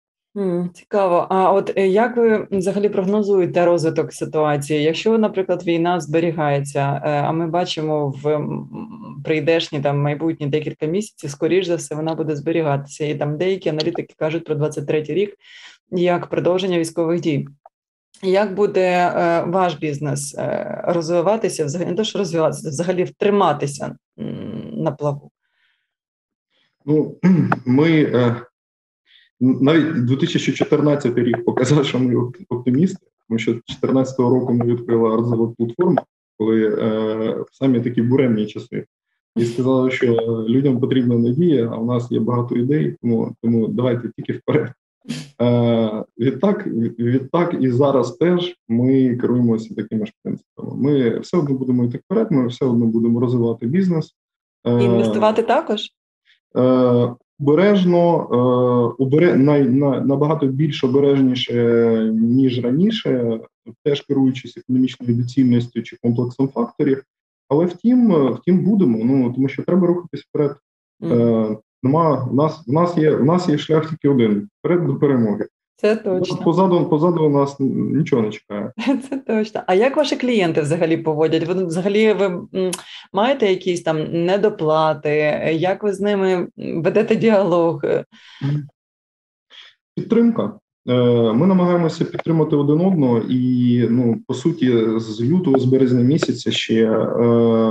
Цікаво. 0.75 1.27
А 1.31 1.53
от 1.53 1.73
е, 1.77 1.89
як 1.89 2.17
ви 2.17 2.47
взагалі 2.51 2.89
прогнозуєте 2.89 3.65
розвиток 3.65 4.13
ситуації? 4.13 4.83
Якщо, 4.83 5.19
наприклад, 5.19 5.67
війна 5.67 6.01
зберігається, 6.01 7.03
е, 7.05 7.11
а 7.11 7.33
ми 7.33 7.47
бачимо 7.47 8.15
в 8.23 8.41
прийдешні 9.25 9.81
там 9.81 9.99
майбутні 9.99 10.47
декілька 10.47 10.87
місяців, 10.87 11.31
скоріш 11.31 11.67
за 11.67 11.77
все, 11.77 11.95
вона 11.95 12.15
буде 12.15 12.37
зберігатися, 12.37 13.05
і 13.05 13.15
там 13.15 13.37
деякі 13.37 13.69
аналітики 13.69 14.15
кажуть 14.19 14.45
про 14.45 14.55
23-й 14.55 15.15
рік 15.15 15.37
як 15.91 16.27
продовження 16.27 16.79
військових 16.79 17.21
дій. 17.21 17.49
Як 18.23 18.55
буде 18.55 18.87
е, 18.87 19.45
ваш 19.47 19.75
бізнес 19.75 20.35
е, 20.39 20.81
розвиватися, 20.87 21.65
взагалі 21.65 21.89
не 21.89 21.97
то, 21.97 22.05
що 22.05 22.19
розвиватися, 22.19 22.69
взагалі 22.69 23.05
втриматися 23.05 23.97
на 24.73 24.93
плаву? 24.93 25.31
Ну, 26.87 27.17
ми, 27.67 28.03
е, 28.03 28.37
навіть 29.41 30.05
2014 30.05 31.19
рік 31.19 31.45
показав, 31.45 31.87
що 31.87 31.99
ми 31.99 32.31
оптимісти, 32.49 33.07
тому 33.29 33.39
що 33.39 33.53
2014 33.53 34.19
року 34.19 34.53
ми 34.53 34.65
відкрили 34.65 35.15
арзову 35.15 35.55
платформу, 35.59 35.99
коли 36.39 37.47
самі 37.53 37.81
такі 37.81 38.03
буремні 38.03 38.47
часи, 38.47 38.85
і 39.37 39.45
сказали, 39.45 39.91
що 39.91 40.07
людям 40.49 40.81
потрібна 40.81 41.15
надія, 41.15 41.71
а 41.73 41.77
в 41.77 41.87
нас 41.87 42.13
є 42.13 42.21
багато 42.21 42.57
ідей, 42.57 42.97
тому 43.03 43.37
тому 43.43 43.69
давайте 43.69 44.11
тільки 44.17 44.33
вперед. 44.33 44.73
Е, 45.43 46.05
Відтак, 46.19 46.67
відтак 46.99 47.57
і 47.61 47.71
зараз 47.71 48.13
теж 48.13 48.57
ми 48.69 49.17
керуємося 49.17 49.75
такими 49.75 50.07
ж 50.07 50.13
принципами. 50.23 50.77
Ми 50.77 51.19
все 51.19 51.37
одно 51.37 51.55
будемо 51.55 51.85
йти 51.85 51.99
вперед, 51.99 52.27
ми 52.31 52.47
все 52.47 52.65
одно 52.65 52.87
будемо 52.87 53.21
розвивати 53.21 53.67
бізнес. 53.67 54.15
Е, 54.67 54.85
Інвестувати 54.85 55.43
також? 55.43 55.89
Е, 56.57 57.15
обережно, 57.41 58.27
обере, 58.99 59.37
най, 59.37 59.69
на, 59.69 60.01
набагато 60.01 60.47
більш 60.47 60.85
обережніше, 60.85 62.11
ніж 62.15 62.65
раніше, 62.65 63.41
теж 63.85 64.01
керуючись 64.01 64.57
економічною 64.57 65.15
доцільністю 65.15 65.83
чи 65.83 65.97
комплексом 66.03 66.49
факторів. 66.49 67.03
Але 67.49 67.65
втім, 67.65 68.33
втім, 68.35 68.65
будемо. 68.65 69.05
Ну 69.05 69.33
тому 69.33 69.49
що 69.49 69.63
треба 69.63 69.87
рухатись 69.87 70.21
вперед. 70.21 70.57
Mm. 71.03 71.59
Нема 71.83 72.29
в 72.31 72.35
нас, 72.35 72.67
в 72.67 72.73
нас 72.73 72.99
є 72.99 73.11
в 73.11 73.25
нас 73.25 73.49
є 73.49 73.59
шлях 73.59 73.91
тільки 73.91 74.09
один 74.09 74.49
вперед 74.59 74.87
до 74.87 74.95
перемоги. 74.95 75.47
Це 75.77 75.97
точно. 75.97 76.37
Позаду 76.37 76.87
позаду 76.89 77.29
нас 77.29 77.57
нічого 77.61 78.23
не 78.23 78.31
чекає. 78.31 78.73
Це 79.11 79.17
точно. 79.17 79.63
А 79.67 79.75
як 79.75 79.97
ваші 79.97 80.17
клієнти 80.17 80.61
взагалі 80.61 80.97
поводять? 80.97 81.49
Ви 81.49 81.65
взагалі 81.65 82.13
ви 82.13 82.43
маєте 83.13 83.47
якісь 83.47 83.83
там 83.83 84.25
недоплати? 84.25 85.11
Як 85.55 85.83
ви 85.83 85.93
з 85.93 86.01
ними 86.01 86.49
ведете 86.57 87.17
діалог? 87.17 87.83
Підтримка. 89.95 90.53
Е, 90.89 90.93
ми 91.33 91.47
намагаємося 91.47 92.05
підтримати 92.05 92.57
один 92.57 92.81
одного, 92.81 93.19
і 93.19 93.87
ну 93.91 94.17
по 94.27 94.35
суті, 94.35 94.99
з 94.99 95.23
лютого, 95.23 95.59
з 95.59 95.65
березня 95.65 96.01
місяця 96.01 96.51
ще 96.51 96.85
е, 96.85 96.97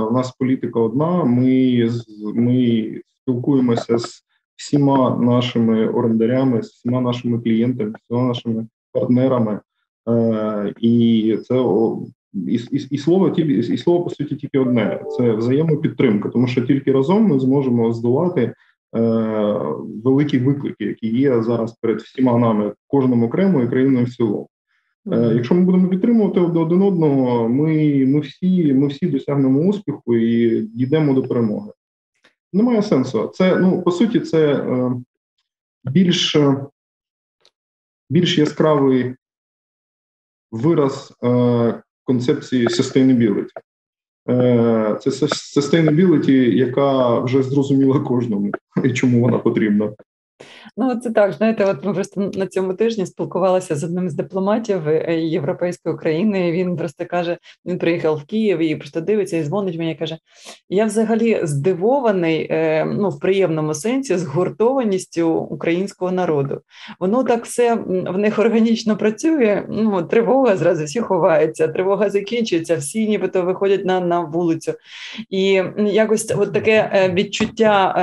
у 0.02 0.10
нас 0.10 0.30
політика 0.30 0.80
одна. 0.80 1.24
Ми 1.24 1.88
ми 2.34 3.00
спілкуємося 3.22 3.98
з 3.98 4.24
всіма 4.56 5.16
нашими 5.16 5.88
орендарями, 5.88 6.62
з 6.62 6.66
всіма 6.66 7.00
нашими 7.00 7.38
клієнтами, 7.38 7.90
з 7.90 7.94
всіма 8.04 8.28
нашими 8.28 8.66
партнерами, 8.92 9.60
е, 10.08 10.74
і 10.80 11.38
це 11.44 11.64
і, 12.34 12.54
і, 12.54 12.86
і 12.90 12.98
слово 12.98 13.28
і 13.38 13.78
слово 13.78 14.04
по 14.04 14.10
суті 14.10 14.36
тільки 14.36 14.58
одне: 14.58 15.02
це 15.16 15.32
взаємопідтримка, 15.32 16.28
тому 16.28 16.46
що 16.46 16.62
тільки 16.62 16.92
разом 16.92 17.24
ми 17.24 17.40
зможемо 17.40 17.92
здолати 17.92 18.42
е, 18.42 18.54
великі 20.04 20.38
виклики, 20.38 20.84
які 20.84 21.08
є 21.18 21.42
зараз 21.42 21.72
перед 21.72 22.00
всіма 22.00 22.38
нами, 22.38 22.72
кожному 22.86 23.26
окремо 23.26 23.62
і 23.62 23.68
країною 23.68 24.06
в 24.06 24.10
цілому. 24.10 24.48
Mm-hmm. 25.06 25.34
Якщо 25.34 25.54
ми 25.54 25.60
будемо 25.60 25.88
підтримувати 25.88 26.40
один 26.40 26.82
одного, 26.82 27.48
ми 27.48 28.06
ми 28.06 28.20
всі 28.20 28.74
ми 28.74 28.86
всі 28.86 29.06
досягнемо 29.06 29.60
успіху 29.60 30.16
і 30.16 30.60
дійдемо 30.60 31.14
до 31.14 31.22
перемоги. 31.22 31.70
Немає 32.52 32.82
сенсу. 32.82 33.28
Це, 33.28 33.56
ну, 33.56 33.82
по 33.82 33.90
суті, 33.90 34.20
це 34.20 34.54
е, 34.54 34.92
більш 35.84 36.36
більш 38.10 38.38
яскравий 38.38 39.14
вираз 40.50 41.12
е, 41.24 41.82
концепції 42.04 42.66
sustainability. 42.66 43.48
Е, 44.28 44.98
Це 45.00 45.10
sustainability, 45.10 46.52
яка 46.52 47.18
вже 47.18 47.42
зрозуміла 47.42 48.00
кожному 48.00 48.52
і 48.84 48.92
чому 48.92 49.20
вона 49.20 49.38
потрібна. 49.38 49.92
Ну, 50.76 50.96
це 50.96 51.10
так. 51.10 51.32
Знаєте, 51.32 51.64
от 51.64 51.84
ми 51.84 51.94
просто 51.94 52.30
на 52.34 52.46
цьому 52.46 52.74
тижні 52.74 53.06
спілкувалися 53.06 53.76
з 53.76 53.84
одним 53.84 54.10
з 54.10 54.14
дипломатів 54.14 54.88
е, 54.88 55.20
Європейської 55.20 55.96
країни. 55.96 56.52
Він 56.52 56.76
просто 56.76 57.06
каже: 57.06 57.38
він 57.66 57.78
приїхав 57.78 58.16
в 58.16 58.24
Київ 58.24 58.58
і 58.58 58.76
просто 58.76 59.00
дивиться 59.00 59.36
і 59.36 59.44
дзвонить 59.44 59.78
мені. 59.78 59.94
Каже: 59.94 60.18
Я 60.68 60.84
взагалі 60.84 61.40
здивований, 61.42 62.48
е, 62.50 62.84
ну 62.84 63.08
в 63.08 63.20
приємному 63.20 63.74
сенсі, 63.74 64.16
згуртованістю 64.16 65.30
українського 65.30 66.12
народу. 66.12 66.60
Воно 67.00 67.24
так 67.24 67.44
все 67.44 67.74
в 67.74 68.18
них 68.18 68.38
органічно 68.38 68.96
працює. 68.96 69.66
Ну, 69.68 70.02
тривога 70.02 70.56
зразу 70.56 70.84
всі 70.84 71.00
ховаються, 71.00 71.68
тривога 71.68 72.10
закінчується, 72.10 72.76
всі 72.76 73.08
нібито 73.08 73.42
виходять 73.42 73.84
на 73.84 74.00
на 74.00 74.20
вулицю. 74.20 74.72
І 75.30 75.62
якось 75.76 76.34
от 76.38 76.52
таке 76.52 76.90
е, 76.92 77.12
відчуття 77.14 77.96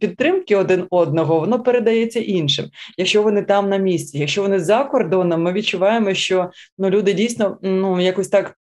підтримки 0.00 0.56
один 0.56 0.86
одного, 0.90 1.40
воно 1.40 1.62
передається 1.64 2.20
іншим. 2.20 2.66
Якщо 2.98 3.22
вони 3.22 3.42
там 3.42 3.68
на 3.68 3.76
місці, 3.76 4.18
якщо 4.18 4.42
вони 4.42 4.60
за 4.60 4.84
кордоном, 4.84 5.42
ми 5.42 5.52
відчуваємо, 5.52 6.14
що 6.14 6.50
ну 6.78 6.90
люди 6.90 7.12
дійсно 7.12 7.58
ну 7.62 8.00
якось 8.00 8.28
так. 8.28 8.56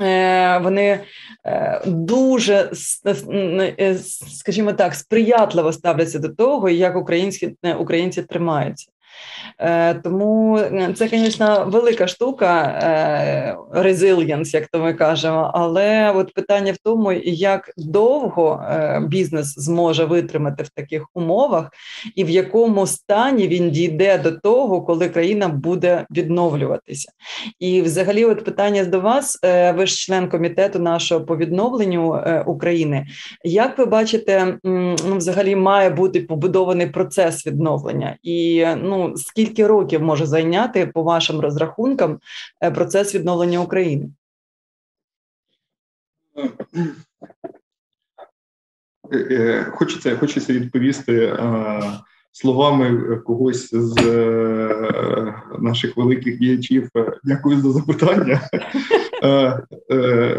Е, 0.00 0.58
вони 0.58 1.00
е, 1.46 1.82
дуже 1.86 2.70
е, 3.78 3.94
скажімо 4.28 4.72
так, 4.72 4.94
сприятливо 4.94 5.72
ставляться 5.72 6.18
до 6.18 6.28
того, 6.28 6.68
як 6.68 6.96
українські 6.96 7.56
українці 7.78 8.22
тримаються. 8.22 8.90
Е, 9.58 9.94
тому 9.94 10.58
е, 10.58 10.92
це, 10.96 11.08
звісно, 11.08 11.64
велика 11.68 12.06
штука, 12.06 12.54
resilience, 13.72 14.54
як 14.54 14.66
то 14.66 14.78
ми 14.78 14.94
кажемо. 14.94 15.50
Але 15.54 16.12
от 16.12 16.34
питання 16.34 16.72
в 16.72 16.76
тому, 16.76 17.12
як 17.24 17.70
довго 17.76 18.64
е, 18.70 19.02
бізнес 19.08 19.54
зможе 19.58 20.04
витримати 20.04 20.62
в 20.62 20.68
таких 20.68 21.06
умовах, 21.14 21.70
і 22.14 22.24
в 22.24 22.30
якому 22.30 22.86
стані 22.86 23.48
він 23.48 23.70
дійде 23.70 24.18
до 24.18 24.32
того, 24.32 24.82
коли 24.82 25.08
країна 25.08 25.48
буде 25.48 26.06
відновлюватися. 26.10 27.12
І, 27.58 27.82
взагалі, 27.82 28.24
от 28.24 28.44
питання 28.44 28.84
до 28.84 29.00
вас, 29.00 29.38
ви 29.74 29.86
ж 29.86 29.96
член 29.96 30.28
комітету 30.28 30.78
нашого 30.78 31.24
по 31.24 31.36
відновленню 31.36 32.22
України. 32.46 33.06
Як 33.44 33.78
ви 33.78 33.86
бачите, 33.86 34.58
ну, 34.64 35.16
взагалі 35.16 35.56
має 35.56 35.90
бути 35.90 36.20
побудований 36.20 36.86
процес 36.86 37.46
відновлення 37.46 38.16
і 38.22 38.66
ну 38.82 39.03
скільки 39.16 39.66
років 39.66 40.02
може 40.02 40.26
зайняти 40.26 40.86
по 40.86 41.02
вашим 41.02 41.40
розрахункам 41.40 42.18
е, 42.62 42.70
процес 42.70 43.14
відновлення 43.14 43.60
України? 43.60 44.10
Е, 49.12 49.18
е, 49.30 49.64
хочеться 49.64 50.16
хочеться 50.16 50.52
відповісти 50.52 51.38
словами 52.32 53.16
когось 53.16 53.74
з 53.74 53.94
наших 55.58 55.96
великих 55.96 56.38
діячів. 56.38 56.88
Дякую 57.24 57.60
за 57.60 57.72
запитання. 57.72 58.40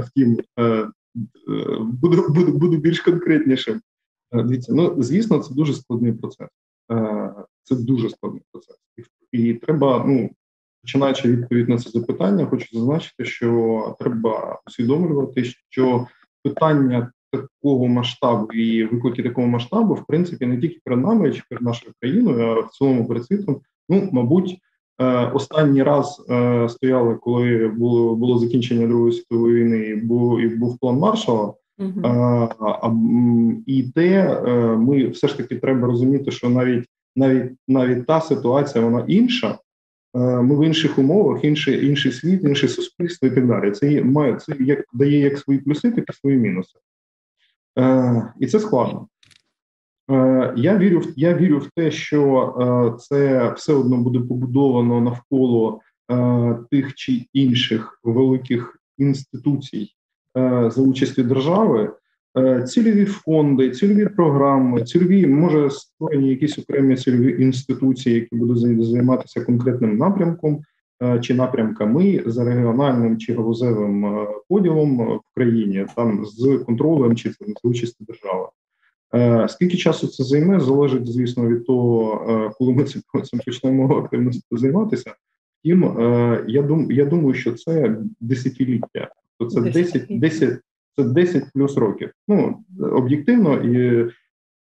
Втім, 0.08 0.38
буду 1.80 2.26
буду, 2.30 2.52
буду 2.52 2.78
більш 2.78 3.00
конкретнішим. 3.00 3.82
Дивіться, 4.32 4.74
ну 4.74 4.96
звісно, 5.04 5.40
це 5.40 5.54
дуже 5.54 5.74
складний 5.74 6.14
процес. 6.14 6.48
Це 7.66 7.76
дуже 7.76 8.10
складний 8.10 8.42
процес, 8.52 8.76
і 9.32 9.54
треба, 9.54 10.04
ну 10.08 10.30
починаючи 10.82 11.32
відповідь 11.32 11.70
на 11.70 11.78
це 11.78 11.90
запитання, 11.90 12.46
хочу 12.46 12.68
зазначити, 12.74 13.26
що 13.26 13.96
треба 14.00 14.60
усвідомлювати, 14.68 15.44
що 15.70 16.08
питання 16.44 17.12
такого 17.32 17.88
масштабу 17.88 18.52
і 18.54 18.84
виклики 18.84 19.24
такого 19.24 19.48
масштабу, 19.48 19.94
в 19.94 20.06
принципі, 20.06 20.46
не 20.46 20.58
тільки 20.58 20.80
перед 20.84 21.00
нами, 21.00 21.32
чи 21.32 21.42
перед 21.50 21.64
нашою 21.64 21.94
країною, 22.02 22.46
а 22.46 22.60
в 22.60 22.70
цілому 22.70 23.08
перед 23.08 23.26
світом. 23.26 23.62
Ну, 23.90 24.10
мабуть, 24.12 24.58
е, 25.02 25.26
останній 25.26 25.84
раз 25.84 26.26
е, 26.30 26.70
стояли, 26.70 27.16
коли 27.16 27.68
було 27.68 28.16
було 28.16 28.40
закінчення 28.40 28.88
Другої 28.88 29.14
світової 29.14 29.64
війни, 29.64 29.78
і 29.78 29.96
був 29.96 30.40
і 30.40 30.48
був 30.48 30.80
план 30.80 30.98
Маршала. 30.98 31.54
Uh-huh. 31.80 33.58
І 33.66 33.84
те 33.84 34.42
ми 34.78 35.08
все 35.08 35.28
ж 35.28 35.38
таки 35.38 35.56
треба 35.56 35.88
розуміти, 35.88 36.32
що 36.32 36.50
навіть 36.50 36.86
навіть 37.16 37.52
навіть 37.68 38.06
та 38.06 38.22
ситуація 38.22 38.84
вона 38.84 39.06
інша. 39.08 39.60
Е, 40.16 40.20
ми 40.20 40.58
в 40.58 40.66
інших 40.66 41.00
умовах, 41.00 41.44
інший 41.44 41.88
інший 41.88 42.12
світ, 42.12 42.44
інше 42.44 42.68
суспільство 42.68 43.28
і 43.28 43.32
так 43.32 43.48
далі. 43.48 43.72
Це 43.72 44.04
має 44.04 44.36
це 44.36 44.56
як 44.60 44.86
дає 44.94 45.20
як 45.20 45.38
свої 45.38 45.60
плюси, 45.60 45.92
так 45.92 46.06
і 46.10 46.14
свої 46.14 46.38
мінуси. 46.38 46.80
Е, 47.80 48.34
І 48.40 48.48
це 48.48 48.60
складно. 48.60 49.08
Е, 50.12 50.54
Я 50.58 50.78
вірю 50.78 51.00
в 51.00 51.14
я 51.16 51.34
вірю 51.34 51.60
в 51.60 51.70
те, 51.76 51.92
що 51.92 52.56
е, 52.96 53.00
це 53.00 53.52
все 53.52 53.74
одно 53.74 53.98
буде 53.98 54.20
побудовано 54.20 55.02
навколо 55.02 55.82
е, 56.12 56.58
тих 56.72 56.96
чи 56.96 57.26
інших 57.34 58.00
великих 58.04 58.80
інституцій 58.98 59.90
е, 60.38 60.72
за 60.72 60.82
участю 60.82 61.24
держави. 61.24 61.94
Е, 62.38 62.64
цільові 62.64 63.06
фонди, 63.06 63.72
цільові 63.72 64.06
програми, 64.06 64.84
цільові 64.84 65.28
може 65.28 65.70
створені 65.70 66.30
якісь 66.30 66.60
окремі 66.60 66.96
цільові 66.96 67.44
інституції, 67.44 68.16
які 68.16 68.36
будуть 68.36 68.86
займатися 68.86 69.42
конкретним 69.42 69.98
напрямком 69.98 70.62
е, 71.04 71.20
чи 71.20 71.34
напрямками 71.34 72.24
за 72.26 72.44
регіональним 72.44 73.18
чи 73.18 73.34
галузевим 73.34 74.06
е, 74.06 74.28
поділом 74.50 74.98
в 74.98 75.22
країні, 75.36 75.86
там 75.96 76.26
з 76.26 76.58
контролем 76.66 77.16
чи 77.16 77.32
з 77.32 77.38
участю 77.64 78.06
держави. 78.06 78.48
Скільки 79.48 79.78
часу 79.78 80.08
це 80.08 80.24
займе, 80.24 80.60
залежить, 80.60 81.12
звісно, 81.12 81.48
від 81.48 81.66
того, 81.66 82.52
коли 82.58 82.74
ми 82.74 82.84
цим, 82.84 83.02
почнемо 83.46 83.98
активно 83.98 84.32
займатися. 84.52 85.16
Втім, 85.60 85.84
я 86.48 86.62
дум, 86.62 86.92
я 86.92 87.06
думаю, 87.06 87.34
що 87.34 87.54
це 87.54 87.96
десятиліття. 88.20 89.10
То 89.40 89.46
це 89.46 89.62
10, 89.62 90.06
10, 90.10 90.60
це 90.98 91.04
10 91.04 91.44
плюс 91.54 91.78
років. 91.78 92.12
Ну 92.28 92.64
об'єктивно, 92.80 93.54
і 93.54 94.06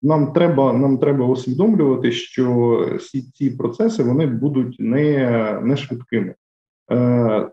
нам 0.02 0.34
треба 0.34 0.74
нам 0.74 0.98
треба 0.98 1.26
усвідомлювати, 1.26 2.12
що 2.12 2.80
всі 3.00 3.22
ці 3.22 3.52
процеси 3.52 4.04
вони 4.04 4.26
будуть 4.26 4.76
не 4.80 5.60
не 5.64 5.78
швидкими. 5.78 6.36
Е, 6.92 7.50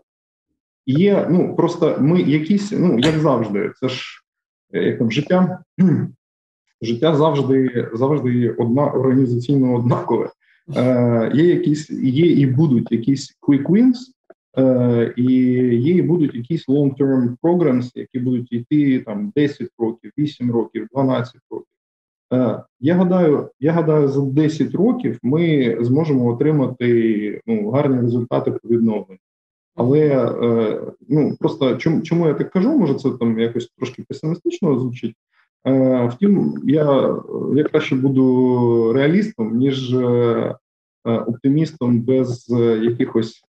Є 0.85 1.27
ну 1.29 1.55
просто 1.55 1.97
ми 1.99 2.21
якісь, 2.21 2.71
ну 2.71 2.99
як 2.99 3.19
завжди, 3.19 3.71
це 3.79 3.89
ж 3.89 4.23
як 4.71 4.97
там 4.97 5.11
життя. 5.11 5.63
Життя 6.81 7.15
завжди 7.15 7.89
завжди 7.93 8.49
одна 8.49 8.87
організаційно 8.87 9.73
однакове. 9.73 10.29
Е, 10.75 11.31
Є 11.33 11.43
якісь 11.43 11.89
є 11.89 12.31
і 12.31 12.45
будуть 12.45 12.91
якісь 12.91 13.37
quick 13.41 13.63
wins, 13.63 13.95
і 15.17 15.23
є 15.75 16.03
будуть 16.03 16.35
якісь 16.35 16.69
long-term 16.69 17.37
programs, 17.43 17.91
які 17.95 18.19
будуть 18.19 18.51
йти 18.53 18.99
там 18.99 19.31
10 19.35 19.69
років, 19.79 20.11
8 20.17 20.51
років, 20.51 20.87
12 20.91 21.35
років. 21.51 21.67
Е, 22.33 22.63
я 22.79 22.95
гадаю, 22.95 23.49
я 23.59 23.71
гадаю, 23.71 24.07
за 24.07 24.21
10 24.21 24.75
років 24.75 25.19
ми 25.23 25.77
зможемо 25.81 26.27
отримати 26.27 27.41
ну, 27.47 27.69
гарні 27.69 28.01
результати 28.01 28.51
по 28.51 28.69
відновленню. 28.69 29.19
Але 29.75 30.07
е, 30.43 30.81
ну 31.09 31.35
просто 31.39 31.75
чому 31.75 32.01
чому 32.01 32.27
я 32.27 32.33
так 32.33 32.51
кажу? 32.51 32.77
Може, 32.77 32.93
це 32.93 33.09
там 33.11 33.39
якось 33.39 33.69
трошки 33.77 34.03
песимістично 34.07 34.79
звучить. 34.79 35.15
Е, 35.67 36.07
втім, 36.13 36.61
я 36.63 37.15
я 37.55 37.63
краще 37.63 37.95
буду 37.95 38.93
реалістом, 38.93 39.57
ніж 39.57 39.95
оптимістом 41.03 42.01
без 42.01 42.49
якихось 42.81 43.43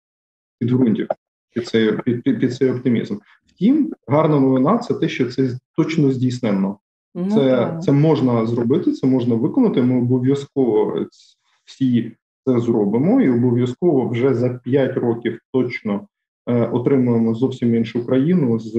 підґрунтів 0.61 1.07
під 1.53 1.67
цей 1.67 1.91
під, 1.91 2.23
під, 2.23 2.39
під 2.39 2.53
цей 2.53 2.71
оптимізм. 2.71 3.17
Втім, 3.47 3.93
гарна 4.07 4.39
новина 4.39 4.77
це 4.77 4.93
те, 4.93 5.09
що 5.09 5.25
це 5.25 5.57
точно 5.75 6.11
здійсненно. 6.11 6.77
Ну, 7.15 7.29
це 7.31 7.77
це 7.81 7.91
можна 7.91 8.45
зробити, 8.45 8.91
це 8.91 9.07
можна 9.07 9.35
виконати. 9.35 9.81
Ми 9.81 9.97
обов'язково 9.97 11.05
всі 11.65 12.11
це 12.45 12.59
зробимо, 12.59 13.21
і 13.21 13.29
обов'язково 13.29 14.09
вже 14.09 14.33
за 14.33 14.49
5 14.49 14.97
років 14.97 15.39
точно 15.53 16.07
е, 16.47 16.65
отримуємо 16.67 17.33
зовсім 17.33 17.75
іншу 17.75 18.05
країну 18.05 18.59
з 18.59 18.71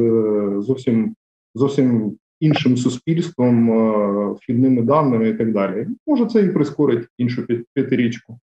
зовсім 0.66 1.14
зовсім 1.54 2.16
іншим 2.40 2.76
суспільством, 2.76 3.70
е, 3.70 4.32
вхідними 4.32 4.82
даними 4.82 5.28
і 5.28 5.34
так 5.34 5.52
далі. 5.52 5.86
Може, 6.06 6.26
це 6.26 6.42
і 6.42 6.48
прискорить 6.48 7.08
іншу 7.18 7.46
п'ятирічку. 7.74 8.38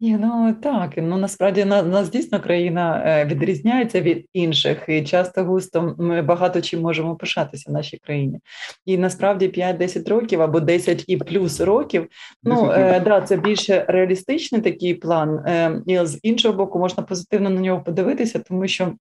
Ні, 0.00 0.16
ну 0.20 0.54
так, 0.62 0.90
ну 0.96 1.16
насправді 1.18 1.64
на 1.64 1.82
нас 1.82 2.08
дійсно 2.10 2.40
країна 2.40 3.02
е, 3.06 3.24
відрізняється 3.24 4.00
від 4.00 4.26
інших, 4.32 4.84
і 4.88 5.04
часто 5.04 5.44
густо 5.44 5.94
ми 5.98 6.22
багато 6.22 6.60
чим 6.60 6.80
можемо 6.80 7.16
пишатися 7.16 7.70
в 7.70 7.72
нашій 7.72 7.98
країні. 7.98 8.40
І 8.86 8.98
насправді 8.98 9.48
5-10 9.48 10.08
років 10.08 10.42
або 10.42 10.60
10 10.60 11.04
і 11.06 11.16
плюс 11.16 11.60
років. 11.60 12.06
Ну 12.42 12.70
е, 12.72 13.00
да, 13.00 13.20
це 13.20 13.36
більше 13.36 13.84
реалістичний 13.88 14.60
такий 14.60 14.94
план, 14.94 15.38
е, 15.46 15.82
і 15.86 15.98
з 16.06 16.20
іншого 16.22 16.54
боку, 16.54 16.78
можна 16.78 17.02
позитивно 17.02 17.50
на 17.50 17.60
нього 17.60 17.82
подивитися, 17.82 18.38
тому 18.38 18.68
що 18.68 18.92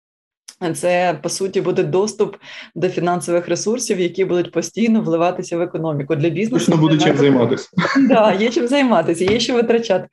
це 0.71 1.19
по 1.23 1.28
суті 1.28 1.61
буде 1.61 1.83
доступ 1.83 2.37
до 2.75 2.88
фінансових 2.88 3.49
ресурсів, 3.49 4.00
які 4.00 4.25
будуть 4.25 4.52
постійно 4.52 5.00
вливатися 5.00 5.57
в 5.57 5.61
економіку 5.61 6.16
для 6.16 6.28
бізнесу. 6.28 6.66
Точно 6.66 6.81
буде 6.81 6.99
чим 6.99 7.16
займатися. 7.16 7.69
Да, 8.09 8.33
є 8.33 8.50
чим 8.50 8.69
займатися, 8.69 9.25
є 9.25 9.40
що 9.40 9.54
витрачати. 9.54 10.09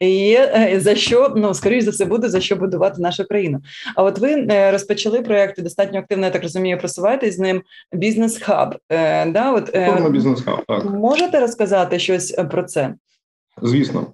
І 0.00 0.36
е, 0.38 0.80
за 0.80 0.94
що 0.94 1.32
ну 1.36 1.54
скоріш 1.54 1.84
за 1.84 1.90
все 1.90 2.04
буде 2.04 2.28
за 2.28 2.40
що 2.40 2.56
будувати 2.56 3.02
нашу 3.02 3.24
країну. 3.24 3.60
А 3.96 4.02
от 4.02 4.18
ви 4.18 4.46
е, 4.50 4.70
розпочали 4.70 5.22
проєкт 5.22 5.62
достатньо 5.62 5.98
активно, 5.98 6.24
я 6.24 6.30
так 6.30 6.42
розумію, 6.42 6.78
просуваєтесь 6.78 7.36
з 7.36 7.38
ним 7.38 7.62
бізнес-хаб. 7.92 8.76
Е, 8.92 9.26
да, 9.26 9.52
от 9.52 9.76
бізнес-хаб. 10.10 10.64
Так 10.68 10.84
можете 10.84 11.40
розказати 11.40 11.98
щось 11.98 12.36
про 12.50 12.62
це? 12.62 12.94
Звісно, 13.62 14.06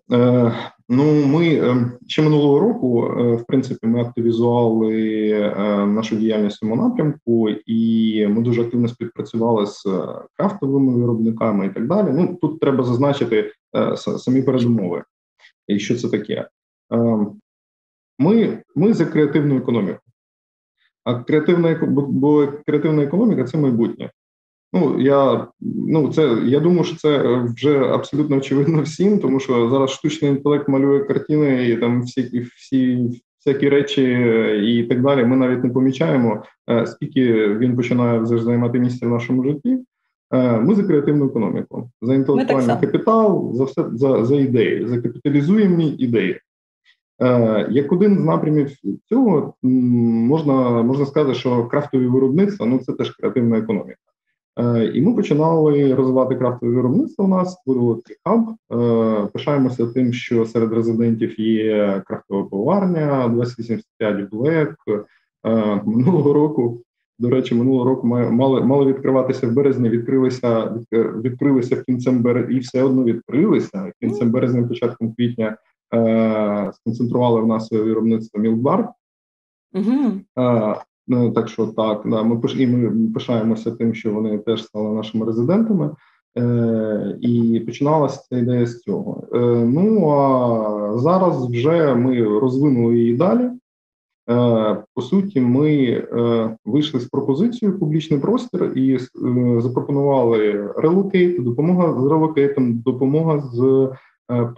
ну 0.91 1.27
ми 1.27 1.55
е, 1.55 1.93
ще 2.07 2.23
минулого 2.23 2.59
року, 2.59 3.05
е, 3.05 3.33
в 3.35 3.45
принципі, 3.45 3.87
ми 3.87 4.01
активізували 4.01 5.55
нашу 5.87 6.17
діяльність 6.17 6.57
в 6.57 6.61
цьому 6.61 6.77
напрямку, 6.77 7.49
і 7.51 8.27
ми 8.27 8.43
дуже 8.43 8.63
активно 8.63 8.89
співпрацювали 8.89 9.67
з 9.67 9.87
крафтовими 10.37 10.93
виробниками 10.93 11.67
і 11.67 11.71
так 11.71 11.87
далі. 11.87 12.09
Ну 12.13 12.39
тут 12.41 12.61
треба 12.61 12.85
зазначити 12.85 13.53
самі 13.97 14.43
передумови. 14.43 15.03
І 15.67 15.79
що 15.79 15.97
це 15.97 16.09
таке? 16.09 16.49
Ми 18.19 18.63
ми 18.77 18.93
за 18.93 19.07
креативну 19.07 19.57
економіку. 19.57 20.01
А 21.05 21.23
креативна 21.23 21.81
бо 21.89 22.49
креативна 22.67 23.03
економіка 23.03 23.45
це 23.45 23.59
майбутнє. 23.59 24.11
Ну 24.73 25.01
я 25.01 25.47
ну 25.61 26.13
це 26.13 26.39
я 26.45 26.61
думаю, 26.61 26.85
що 26.85 26.97
це 26.97 27.43
вже 27.57 27.79
абсолютно 27.79 28.37
очевидно 28.37 28.83
всім, 28.83 29.19
тому 29.19 29.41
що 29.41 29.71
зараз 29.71 29.91
штучний 29.91 30.31
інтелект 30.31 30.69
малює 30.69 31.05
картини 31.05 31.69
і 31.69 31.77
там 31.77 32.03
всі 32.03 32.49
всі 32.57 33.11
всякі 33.47 33.69
речі 33.69 34.03
і 34.65 34.83
так 34.83 35.03
далі. 35.03 35.25
Ми 35.25 35.37
навіть 35.37 35.65
не 35.65 35.71
помічаємо, 35.71 36.45
е, 36.71 36.87
скільки 36.87 37.49
він 37.49 37.77
починає 37.77 38.19
вже 38.21 38.39
займати 38.39 38.79
місце 38.79 39.07
в 39.07 39.11
нашому 39.11 39.45
житті. 39.45 39.79
Е, 40.33 40.59
ми 40.59 40.75
за 40.75 40.83
креативну 40.83 41.27
економіку, 41.27 41.91
за 42.03 42.15
інтелектуальний 42.15 42.77
капітал, 42.81 43.55
за 43.55 43.65
все 43.65 43.85
за 43.93 44.25
за 44.25 44.37
ідеї, 44.37 44.89
за 44.89 45.01
капіталізуємі 45.01 45.89
ідеї. 45.89 46.41
Е, 47.23 47.67
як 47.71 47.93
один 47.93 48.19
з 48.19 48.25
напрямів 48.25 48.71
цього 49.09 49.55
можна 49.63 50.83
можна 50.83 51.07
сказати, 51.07 51.35
що 51.35 51.65
крафтові 51.67 52.07
виробництва 52.07 52.67
ну 52.67 52.79
це 52.79 52.93
теж 52.93 53.11
креативна 53.11 53.59
економіка. 53.59 53.99
Е, 54.59 54.85
і 54.95 55.03
ми 55.03 55.15
починали 55.15 55.95
розвивати 55.95 56.37
крафтове 56.37 56.73
виробництво. 56.73 57.25
У 57.25 57.29
нас 57.29 57.63
цей 58.07 58.17
хаб. 58.25 58.49
Е, 58.73 59.29
пишаємося 59.33 59.87
тим, 59.87 60.13
що 60.13 60.47
серед 60.47 60.73
резидентів 60.73 61.41
є 61.41 62.03
крафтова 62.07 62.45
поварня, 62.45 63.29
285 63.29 64.31
Black. 64.31 64.75
Е, 65.47 65.83
минулого 65.87 66.33
року. 66.33 66.83
До 67.19 67.31
речі, 67.31 67.55
минулого 67.55 67.85
року 67.85 68.07
мали 68.07 68.61
мали 68.61 68.87
відкриватися 68.87 69.49
в 69.49 69.53
березні. 69.53 69.89
Відкрилися 69.89 70.77
відкрилися 70.93 71.77
в 71.77 71.83
кінцем 71.83 72.23
березня 72.23 72.57
і 72.57 72.59
все 72.59 72.83
одно 72.83 73.05
відкрилися. 73.05 73.93
Кінцем 74.01 74.31
березня, 74.31 74.63
початком 74.63 75.15
квітня 75.15 75.57
сконцентрували 76.73 77.41
в 77.41 77.47
нас 77.47 77.67
своє 77.67 77.83
виробництво 77.83 78.41
Milk 78.41 78.65
Bar. 78.65 78.89
Угу. 79.75 80.21
Ну, 81.11 81.31
так 81.31 81.49
що 81.49 81.67
так, 81.67 82.03
да, 82.07 82.23
ми 82.23 82.41
і 82.57 82.67
ми 82.67 83.09
пишаємося 83.15 83.71
тим, 83.71 83.95
що 83.95 84.13
вони 84.13 84.39
теж 84.39 84.65
стали 84.65 84.95
нашими 84.95 85.27
резидентами, 85.27 85.91
е, 86.39 87.19
і 87.21 87.63
починалася 87.67 88.23
ця 88.29 88.39
ідея 88.39 88.67
з 88.67 88.81
цього. 88.81 89.25
Е, 89.35 89.39
Ну 89.65 90.11
а 90.11 90.99
зараз 90.99 91.47
вже 91.51 91.95
ми 91.95 92.39
розвинули 92.39 92.99
її 92.99 93.17
далі. 93.17 93.51
Е, 94.31 94.83
По 94.95 95.03
суті, 95.03 95.41
ми 95.41 95.77
е, 95.77 96.57
вийшли 96.65 97.01
з 97.01 97.05
пропозицією 97.05 97.79
публічний 97.79 98.21
простір 98.21 98.73
і 98.77 98.95
е, 98.95 98.99
запропонували 99.61 100.73
relocate, 100.77 101.45
допомога 101.45 102.01
з 102.01 102.07
релокейтом, 102.07 102.79
допомога 102.79 103.41
з. 103.41 103.89
Е, 104.33 104.53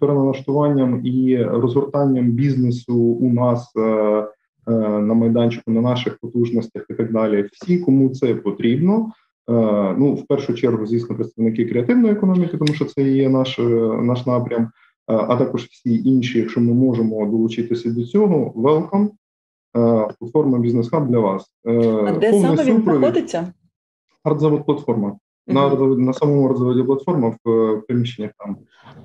переналаштуванням 0.00 1.06
і 1.06 1.42
розгортанням 1.42 2.30
бізнесу 2.30 2.94
у 2.96 3.32
нас 3.32 3.72
Е, 3.76 4.26
на 4.70 5.14
майданчику, 5.14 5.70
на 5.70 5.80
наших 5.80 6.18
потужностях 6.18 6.86
і 6.90 6.94
так 6.94 7.12
далі. 7.12 7.48
Всі, 7.52 7.78
кому 7.78 8.08
це 8.08 8.34
потрібно. 8.34 9.12
Е, 9.50 9.52
ну, 9.98 10.14
в 10.14 10.26
першу 10.26 10.54
чергу, 10.54 10.86
звісно, 10.86 11.16
представники 11.16 11.64
креативної 11.64 12.12
економіки, 12.12 12.56
тому 12.56 12.74
що 12.74 12.84
це 12.84 13.02
є 13.02 13.28
наш 13.28 13.58
наш 14.02 14.26
напрям, 14.26 14.62
е, 14.62 14.68
а 15.06 15.36
також 15.36 15.64
всі 15.64 16.02
інші, 16.04 16.38
якщо 16.38 16.60
ми 16.60 16.72
можемо 16.74 17.26
долучитися 17.26 17.90
до 17.90 18.04
цього, 18.04 18.52
welcome. 18.56 19.08
Платформа 20.18 20.58
бізнес 20.58 20.88
хаб 20.88 21.08
для 21.08 21.18
вас. 21.18 21.46
А 21.64 22.12
де 22.12 22.40
саме 22.40 22.64
він 22.64 22.82
знаходиться? 22.82 23.52
Артзавод 24.24 24.66
платформа. 24.66 25.18
На 25.46 25.68
на 25.96 26.12
самому 26.12 26.48
розводі 26.48 26.82
платформа 26.82 27.36
в 27.44 27.76
приміщеннях 27.88 28.30
там. 28.38 28.56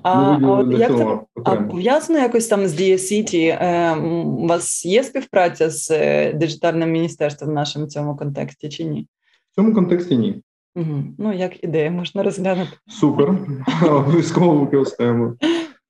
А, 0.02 0.38
а 0.42 0.50
от 0.50 0.78
як 0.78 0.96
це 0.96 1.18
а 1.44 1.56
пов'язано 1.56 2.18
якось 2.18 2.46
там 2.46 2.66
з 2.66 2.72
Дія 2.72 2.98
Сіті? 2.98 3.46
Е, 3.46 3.96
у 4.24 4.46
вас 4.46 4.86
є 4.86 5.04
співпраця 5.04 5.70
з 5.70 5.90
е, 5.90 6.32
диджитальним 6.32 6.90
міністерством 6.90 7.50
в 7.50 7.54
нашому 7.54 7.86
цьому 7.86 8.16
контексті 8.16 8.68
чи 8.68 8.84
ні? 8.84 9.08
В 9.52 9.54
цьому 9.54 9.74
контексті 9.74 10.16
ні. 10.16 10.42
Угу. 10.76 11.02
Ну, 11.18 11.32
як 11.32 11.64
ідея, 11.64 11.90
можна 11.90 12.22
розглянути. 12.22 12.70
Супер. 12.88 13.34
Обов'язково 13.90 14.54
використаємо. 14.54 15.34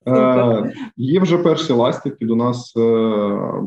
Е, 0.08 0.72
Є 0.96 1.20
вже 1.20 1.38
перші 1.38 1.72
ластики. 1.72 2.26
До 2.26 2.36
нас 2.36 2.72
е, 2.76 2.80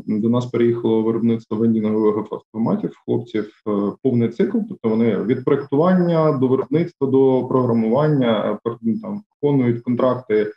до 0.07 0.29
нас 0.29 0.45
переїхало 0.45 1.01
виробництво 1.01 1.57
вендінгових 1.57 2.27
автоматів. 2.31 3.01
Хлопців 3.05 3.61
е, 3.67 3.71
повний 4.03 4.29
цикл. 4.29 4.57
Тобто 4.69 4.89
вони 4.89 5.17
від 5.17 5.45
проектування 5.45 6.31
до 6.31 6.47
виробництва 6.47 7.07
до 7.07 7.45
програмування 7.49 8.59
е, 8.65 8.77
там 9.01 9.23
виконують 9.41 9.83
контракти 9.83 10.51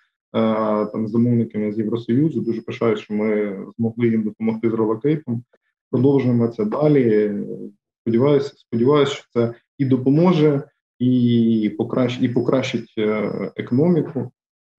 там 0.92 1.08
з 1.08 1.10
замовниками 1.10 1.72
з 1.72 1.78
Євросоюзу. 1.78 2.40
Дуже 2.40 2.60
пишаю, 2.60 2.96
що 2.96 3.14
ми 3.14 3.58
змогли 3.78 4.08
їм 4.08 4.22
допомогти 4.22 4.70
з 4.70 4.74
релокейтом. 4.74 5.42
Продовжуємо 5.90 6.48
це 6.48 6.64
далі. 6.64 7.32
Сподіваюся, 8.00 8.52
сподіваюся, 8.56 9.12
що 9.12 9.24
це 9.32 9.54
і 9.78 9.84
допоможе, 9.84 10.62
і 10.98 11.74
покращить, 11.78 12.22
і 12.22 12.28
покращить 12.28 12.94
економіку. 13.56 14.30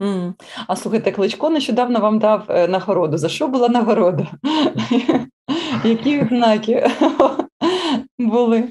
Mm. 0.02 0.34
А 0.68 0.76
слухайте, 0.76 1.12
Кличко 1.12 1.50
нещодавно 1.50 2.00
вам 2.00 2.20
дав 2.20 2.46
е, 2.50 2.68
нагороду. 2.68 3.18
За 3.18 3.30
що 3.30 3.48
була 3.48 3.70
нагорода? 3.70 4.28
Які 5.84 6.26
знаки 6.26 6.88
були? 8.20 8.64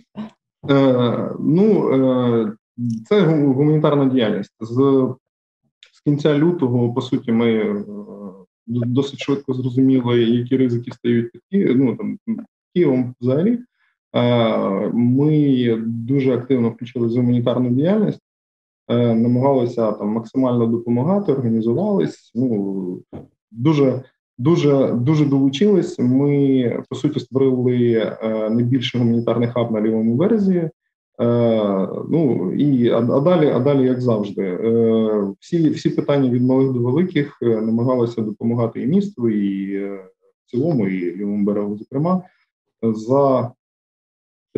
Е, 0.70 1.30
Ну, 1.40 1.90
е, 1.92 2.52
це 3.08 3.20
гуманітарна 3.20 4.04
діяльність. 4.04 4.52
З, 4.60 4.74
з 5.92 6.00
кінця 6.00 6.38
лютого, 6.38 6.94
по 6.94 7.00
суті, 7.00 7.32
ми 7.32 7.52
е, 7.52 7.84
досить 8.66 9.20
швидко 9.20 9.54
зрозуміли, 9.54 10.22
які 10.22 10.56
ризики 10.56 10.90
стають 10.90 11.32
такі. 11.32 11.74
Ну 11.74 11.96
там 11.96 12.18
Києвом 12.74 13.14
взагалі. 13.20 13.58
Ми 14.92 15.76
дуже 15.86 16.34
активно 16.34 16.70
включили 16.70 17.08
з 17.08 17.16
гуманітарну 17.16 17.70
діяльність. 17.70 18.20
Е, 18.90 19.14
намагалися 19.14 19.92
там 19.92 20.09
максимально 20.09 20.66
допомагати, 20.66 21.33
організувались. 21.33 22.33
Ну 22.35 23.03
дуже 23.51 24.03
дуже 24.38 24.92
дуже 24.92 25.24
долучились. 25.24 25.98
Ми 25.98 26.83
по 26.88 26.96
суті 26.96 27.20
створили 27.20 27.92
е, 27.92 28.51
найбільший 28.51 29.01
гуманітарний 29.01 29.48
хаб 29.48 29.72
на 29.72 29.81
лівому 29.81 30.14
березі. 30.14 30.57
Е, 30.57 30.70
ну 32.09 32.53
і 32.53 32.90
а, 32.90 33.01
далі, 33.01 33.51
а 33.55 33.59
далі, 33.59 33.87
як 33.87 34.01
завжди, 34.01 34.59
всі 35.40 35.70
всі 35.70 35.90
питання 35.90 36.31
від 36.31 36.42
малих 36.42 36.72
до 36.72 36.81
великих 36.81 37.38
намагалися 37.42 38.20
допомагати 38.20 38.83
і 38.83 38.87
місту, 38.87 39.29
і 39.29 39.79
в 39.79 40.01
цілому, 40.46 40.88
і 40.88 41.16
лівому 41.16 41.44
берегу, 41.44 41.77
зокрема, 41.77 42.22
за 42.83 43.53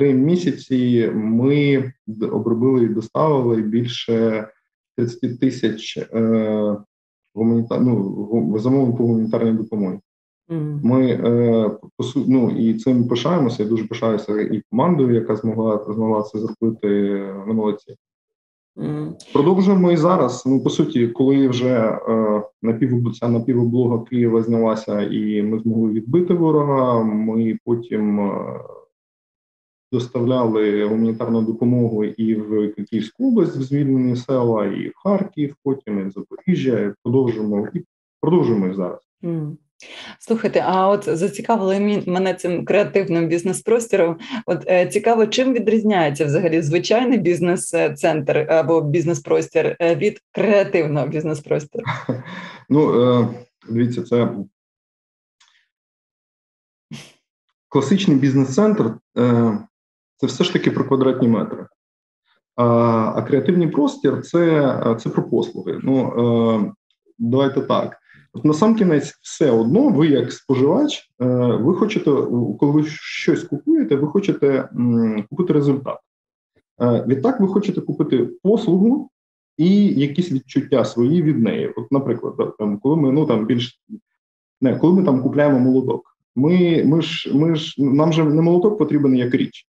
три 0.01 0.15
місяці 0.15 1.11
ми 1.15 1.93
обробили 2.33 2.85
і 2.85 2.89
доставили 2.89 3.63
більше 3.63 4.49
30 4.97 5.41
тисяч 5.41 5.97
е, 5.97 6.77
гуманітар... 7.35 7.81
ну, 7.81 8.59
замовлень 8.59 8.97
по 8.97 9.05
гуманітарній 9.05 9.53
допомоги. 9.53 10.01
Mm. 10.49 10.81
Ми 10.83 11.07
е, 11.07 11.71
ну, 12.17 12.51
і 12.51 12.75
цим 12.75 13.09
пишаємося. 13.09 13.63
Я 13.63 13.69
дуже 13.69 13.87
пишаюся 13.87 14.41
і 14.41 14.63
командою, 14.71 15.15
яка 15.15 15.37
змогла 15.37 15.85
змогла 15.89 16.23
це 16.23 16.39
зробити 16.39 16.89
на 17.47 17.53
молодці. 17.53 17.97
Mm. 18.77 19.13
Продовжуємо 19.33 19.93
і 19.93 19.97
зараз. 19.97 20.43
Ну 20.47 20.63
по 20.63 20.71
суті, 20.71 21.09
коли 21.09 21.49
вже 21.49 21.99
е, 22.09 22.43
напівця 22.63 23.29
напівоблога 23.29 24.05
Києва 24.11 24.43
знялася, 24.43 25.03
і 25.03 25.43
ми 25.43 25.59
змогли 25.59 25.91
відбити 25.91 26.35
ворога. 26.35 27.03
Ми 27.05 27.59
потім 27.65 28.21
е, 28.21 28.61
доставляли 29.93 30.85
гуманітарну 30.85 31.43
допомогу 31.43 32.05
і 32.05 32.35
в 32.35 32.75
Київську 32.91 33.29
область, 33.29 33.57
в 33.57 33.63
звільнені 33.63 34.17
села, 34.17 34.67
і 34.67 34.89
в 34.89 34.93
Харків, 34.97 35.57
потім 35.65 36.01
і 36.01 36.03
в 36.03 36.11
Запоріжжя. 36.11 36.81
І 36.81 36.93
продовжуємо 37.03 37.69
і 37.75 37.85
продовжуємо 38.21 38.67
і 38.67 38.75
зараз. 38.75 39.01
Слухайте, 40.19 40.65
а 40.67 40.89
от 40.89 41.19
зацікавили 41.19 42.03
мене 42.07 42.35
цим 42.35 42.65
креативним 42.65 43.29
бізнес-простіром. 43.29 44.19
От 44.47 44.65
е, 44.67 44.87
цікаво, 44.87 45.27
чим 45.27 45.53
відрізняється 45.53 46.25
взагалі 46.25 46.63
звичайний 46.63 47.19
бізнес-центр 47.19 48.39
або 48.39 48.81
бізнес-простір 48.81 49.77
е, 49.81 49.97
від 49.97 50.21
креативного 50.33 51.07
бізнес-простіру? 51.07 51.85
Ну 52.73 53.03
е, 53.03 53.29
дивіться, 53.69 54.03
це 54.03 54.29
класичний 57.69 58.17
бізнес-центр. 58.17 58.95
Е, 59.19 59.59
це 60.21 60.27
все 60.27 60.45
ж 60.45 60.53
таки 60.53 60.71
про 60.71 60.85
квадратні 60.85 61.29
метри. 61.29 61.67
А 62.57 62.65
а 63.17 63.23
креативний 63.23 63.69
простір 63.69 64.23
це 64.23 64.97
це 65.01 65.11
про 65.11 65.23
послуги. 65.23 65.81
Ну 65.83 66.07
е, 66.07 66.73
давайте 67.19 67.61
так. 67.61 67.97
От 68.33 68.45
на 68.45 68.53
сам 68.53 68.75
кінець, 68.75 69.19
все 69.23 69.51
одно, 69.51 69.89
ви 69.89 70.07
як 70.07 70.33
споживач, 70.33 71.11
е, 71.21 71.27
ви 71.61 71.75
хочете, 71.75 72.11
коли 72.61 72.73
ви 72.73 72.85
щось 72.87 73.45
купуєте, 73.45 73.97
ви 73.97 74.09
хочете 74.09 74.69
купити 75.31 75.53
результат. 75.53 75.99
Е, 76.83 77.05
відтак, 77.09 77.41
ви 77.41 77.49
хочете 77.49 77.81
купити 77.81 78.29
послугу 78.43 79.11
і 79.57 79.87
якісь 79.87 80.33
відчуття 80.33 80.85
свої 80.85 81.23
від 81.23 81.39
неї. 81.39 81.73
От, 81.77 81.93
наприклад, 81.93 82.55
там, 82.59 82.79
коли 82.79 82.97
ми 82.97 83.13
ну 83.13 83.27
там 83.27 83.47
більш 83.47 83.81
не 84.61 84.77
коли 84.77 85.01
ми 85.01 85.05
там 85.05 85.23
купляємо 85.23 85.59
молоток, 85.59 86.17
ми 86.37 86.85
ми 86.85 87.03
ж 87.03 87.37
ми 87.37 87.55
ж 87.55 87.85
нам 87.85 88.13
же 88.13 88.25
не 88.25 88.43
молоток 88.43 88.79
потрібен 88.79 89.17
як 89.17 89.35
річ. 89.35 89.70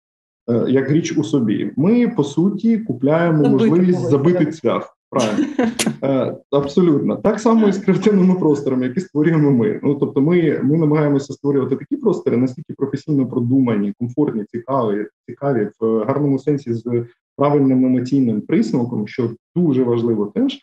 Е, 0.50 0.66
як 0.68 0.92
річ 0.92 1.18
у 1.18 1.24
собі. 1.24 1.72
Ми 1.76 2.08
по 2.08 2.24
суті 2.24 2.78
купляємо 2.78 3.44
забити 3.44 3.66
можливість 3.66 4.10
забити 4.10 4.46
цвях. 4.46 4.98
Правильно 5.10 5.46
е, 6.04 6.36
абсолютно 6.52 7.16
так 7.16 7.40
само 7.40 7.68
і 7.68 7.72
з 7.72 7.78
креативними 7.78 8.36
просторами, 8.36 8.86
які 8.86 9.00
створюємо 9.00 9.52
ми. 9.52 9.80
Ну 9.84 9.96
тобто, 9.96 10.22
ми 10.22 10.60
ми 10.64 10.78
намагаємося 10.78 11.34
створювати 11.34 11.76
такі 11.76 11.96
простори, 11.96 12.38
настільки 12.38 12.74
професійно 12.74 13.28
продумані, 13.28 13.94
комфортні, 14.00 14.46
цікаві, 14.52 15.08
цікаві 15.30 15.70
в 15.80 16.04
гарному 16.04 16.40
сенсі 16.40 16.74
з 16.74 17.06
правильним 17.38 17.86
емоційним 17.86 18.42
присмаком, 18.42 19.08
що 19.08 19.30
дуже 19.56 19.84
важливо 19.84 20.26
теж. 20.26 20.60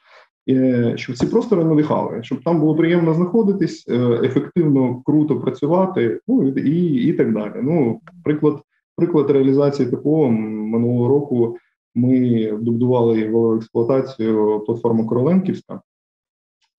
Е, 0.50 0.92
щоб 0.96 1.16
ці 1.16 1.26
простори 1.26 1.64
надихали, 1.64 2.22
щоб 2.22 2.44
там 2.44 2.60
було 2.60 2.74
приємно 2.74 3.14
знаходитись, 3.14 3.88
ефективно 4.22 5.02
круто 5.06 5.40
працювати, 5.40 6.20
ну 6.28 6.48
і 6.48 6.92
і 6.92 7.12
так 7.12 7.32
далі. 7.32 7.52
Ну, 7.62 8.00
приклад 8.24 8.60
Приклад 8.98 9.30
реалізації 9.30 9.90
такого 9.90 10.30
минулого 10.30 11.08
року 11.08 11.56
ми 11.94 12.52
добудували 12.52 13.20
і 13.20 13.28
в 13.28 13.56
експлуатацію 13.56 14.60
платформу 14.66 15.06
Короленківська. 15.06 15.80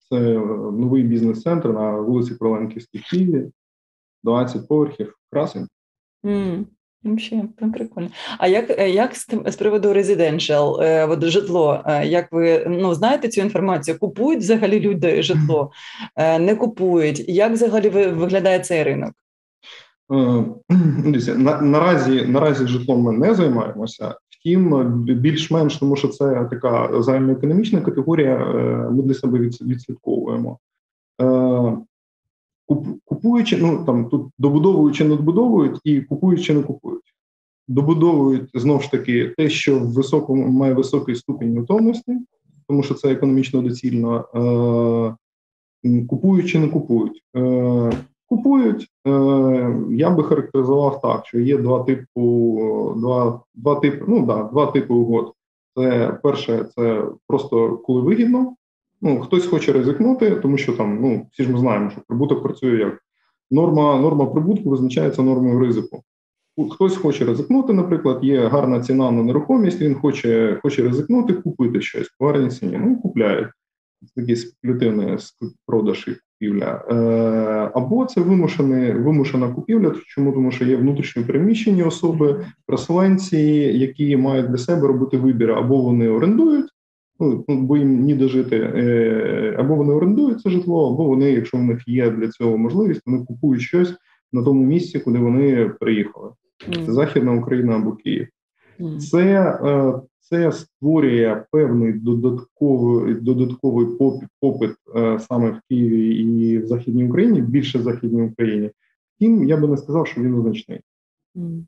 Це 0.08 0.20
новий 0.72 1.02
бізнес-центр 1.02 1.68
на 1.68 2.00
вулиці 2.00 2.34
Короленківській 2.34 2.98
Києві, 3.10 3.50
20 4.22 4.68
поверхів, 4.68 5.14
красень. 5.30 5.68
Mm. 6.24 6.64
Ще 7.16 7.44
прикольно. 7.74 8.08
А 8.38 8.48
як 8.48 8.78
як 8.78 9.16
з 9.46 9.56
приводу 9.56 9.92
е, 10.82 11.06
житло? 11.30 11.82
Е, 11.86 12.06
як 12.06 12.32
ви 12.32 12.66
ну 12.68 12.94
знаєте 12.94 13.28
цю 13.28 13.40
інформацію? 13.40 13.98
Купують 13.98 14.40
взагалі 14.40 14.80
люди 14.80 15.22
житло, 15.22 15.72
е, 16.16 16.38
не 16.38 16.56
купують? 16.56 17.28
Як 17.28 17.52
взагалі 17.52 17.88
виглядає 17.88 18.60
цей 18.60 18.82
ринок? 18.82 19.12
Е, 20.10 20.44
на, 21.36 21.60
наразі 21.60 22.26
наразі 22.26 22.66
житлом 22.66 23.02
ми 23.02 23.12
не 23.12 23.34
займаємося. 23.34 24.14
Втім, 24.28 24.92
більш-менш 25.02 25.76
тому, 25.76 25.96
що 25.96 26.08
це 26.08 26.46
така 26.50 27.02
загальноекономічна 27.02 27.80
категорія. 27.80 28.34
Е, 28.36 28.90
ми 28.90 29.02
для 29.02 29.14
себе 29.14 29.38
відслідковуємо. 29.38 30.58
Е, 31.22 31.78
купуючи, 33.04 33.56
ну 33.56 33.84
там 33.86 34.08
тут 34.08 34.26
добудовуючи, 34.38 35.04
не 35.04 35.16
добудовують 35.16 35.80
і 35.84 36.00
купуючи, 36.00 36.54
не 36.54 36.62
купують. 36.62 37.14
Добудовують 37.68 38.50
знову 38.54 38.80
ж 38.80 38.90
таки 38.90 39.34
те, 39.36 39.48
що 39.48 39.78
в 39.78 39.92
високому 39.92 40.48
має 40.48 40.74
високий 40.74 41.14
ступінь 41.14 41.58
готовності, 41.58 42.18
тому 42.68 42.82
що 42.82 42.94
це 42.94 43.12
економічно 43.12 43.62
доцільно. 43.62 44.24
Купуючи, 46.08 46.58
не 46.58 46.68
купують. 46.68 47.22
Купують, 48.30 48.88
е, 49.06 49.10
я 49.90 50.10
би 50.10 50.22
характеризував 50.22 51.00
так, 51.00 51.26
що 51.26 51.40
є 51.40 51.58
два 51.58 51.84
типу, 51.84 52.94
два 52.96 53.40
два 53.54 53.74
типи, 53.74 54.04
ну 54.08 54.26
да, 54.26 54.42
два 54.42 54.66
типи 54.66 54.94
угод. 54.94 55.32
Це 55.76 56.18
перше, 56.22 56.66
це 56.76 57.04
просто 57.26 57.76
коли 57.76 58.00
вигідно. 58.00 58.54
Ну, 59.02 59.20
хтось 59.20 59.46
хоче 59.46 59.72
ризикнути, 59.72 60.30
тому 60.30 60.58
що 60.58 60.72
там, 60.72 61.00
ну 61.00 61.26
всі 61.32 61.42
ж 61.42 61.52
ми 61.52 61.58
знаємо, 61.58 61.90
що 61.90 62.00
прибуток 62.08 62.42
працює 62.42 62.78
як 62.78 63.02
норма, 63.50 64.00
норма 64.00 64.26
прибутку 64.26 64.70
визначається 64.70 65.22
нормою 65.22 65.58
ризику. 65.58 66.02
Хтось 66.70 66.96
хоче 66.96 67.24
ризикнути, 67.24 67.72
наприклад, 67.72 68.24
є 68.24 68.46
гарна 68.48 68.80
ціна 68.80 69.10
на 69.10 69.22
нерухомість, 69.22 69.80
він 69.80 69.94
хоче 69.94 70.58
хоче 70.62 70.82
ризикнути, 70.82 71.32
купити 71.32 71.80
щось 71.80 72.08
по 72.18 72.26
гарній 72.26 72.50
ціні. 72.50 72.78
Ну, 72.78 72.96
купляє. 72.96 73.52
Це 74.02 74.20
такий 74.20 74.36
спекулятивний 74.36 75.18
продаж 75.66 76.08
і 76.08 76.10
купівля, 76.40 76.84
е, 76.90 77.70
або 77.74 78.06
це 78.06 78.20
вимушена, 78.20 78.92
вимушена 78.92 79.48
купівля. 79.48 79.94
Чому 80.06 80.32
тому, 80.32 80.50
що 80.50 80.64
є 80.64 80.76
внутрішньо 80.76 81.22
переміщені 81.24 81.82
особи, 81.82 82.46
переселенці, 82.66 83.38
які 83.74 84.16
мають 84.16 84.50
для 84.50 84.58
себе 84.58 84.88
робити 84.88 85.16
вибір, 85.16 85.52
або 85.52 85.76
вони 85.76 86.08
орендують 86.08 86.70
Ну, 87.22 87.44
ну 87.48 87.60
бо 87.60 87.76
їм 87.76 88.00
ніде 88.00 88.28
жити. 88.28 88.56
Е, 88.56 89.56
або 89.58 89.74
вони 89.74 89.92
орендують 89.92 90.40
це 90.40 90.50
житло, 90.50 90.92
або 90.92 91.04
вони, 91.04 91.30
якщо 91.30 91.56
в 91.56 91.62
них 91.62 91.82
є 91.86 92.10
для 92.10 92.28
цього 92.28 92.58
можливість, 92.58 93.02
вони 93.06 93.24
купують 93.24 93.62
щось 93.62 93.94
на 94.32 94.42
тому 94.42 94.64
місці, 94.64 94.98
куди 94.98 95.18
вони 95.18 95.70
приїхали. 95.80 96.30
Це 96.86 96.92
Західна 96.92 97.32
Україна 97.32 97.76
або 97.76 97.92
Київ. 97.92 98.28
Це 99.10 99.58
е, 99.64 100.00
це 100.20 100.52
створює 100.52 101.44
певний 101.50 101.92
додатковий 101.92 103.14
додатковий 103.14 103.86
попит 104.40 104.74
е, 104.96 105.18
саме 105.18 105.50
в 105.50 105.60
Києві 105.68 106.16
і 106.16 106.58
в 106.58 106.66
Західній 106.66 107.08
Україні, 107.08 107.40
більше 107.40 107.78
в 107.78 107.82
Західній 107.82 108.22
Україні. 108.22 108.70
Втім, 109.16 109.44
я 109.44 109.56
би 109.56 109.68
не 109.68 109.76
сказав, 109.76 110.06
що 110.06 110.20
він 110.20 110.42
значний. 110.42 110.80
Mm. 111.36 111.64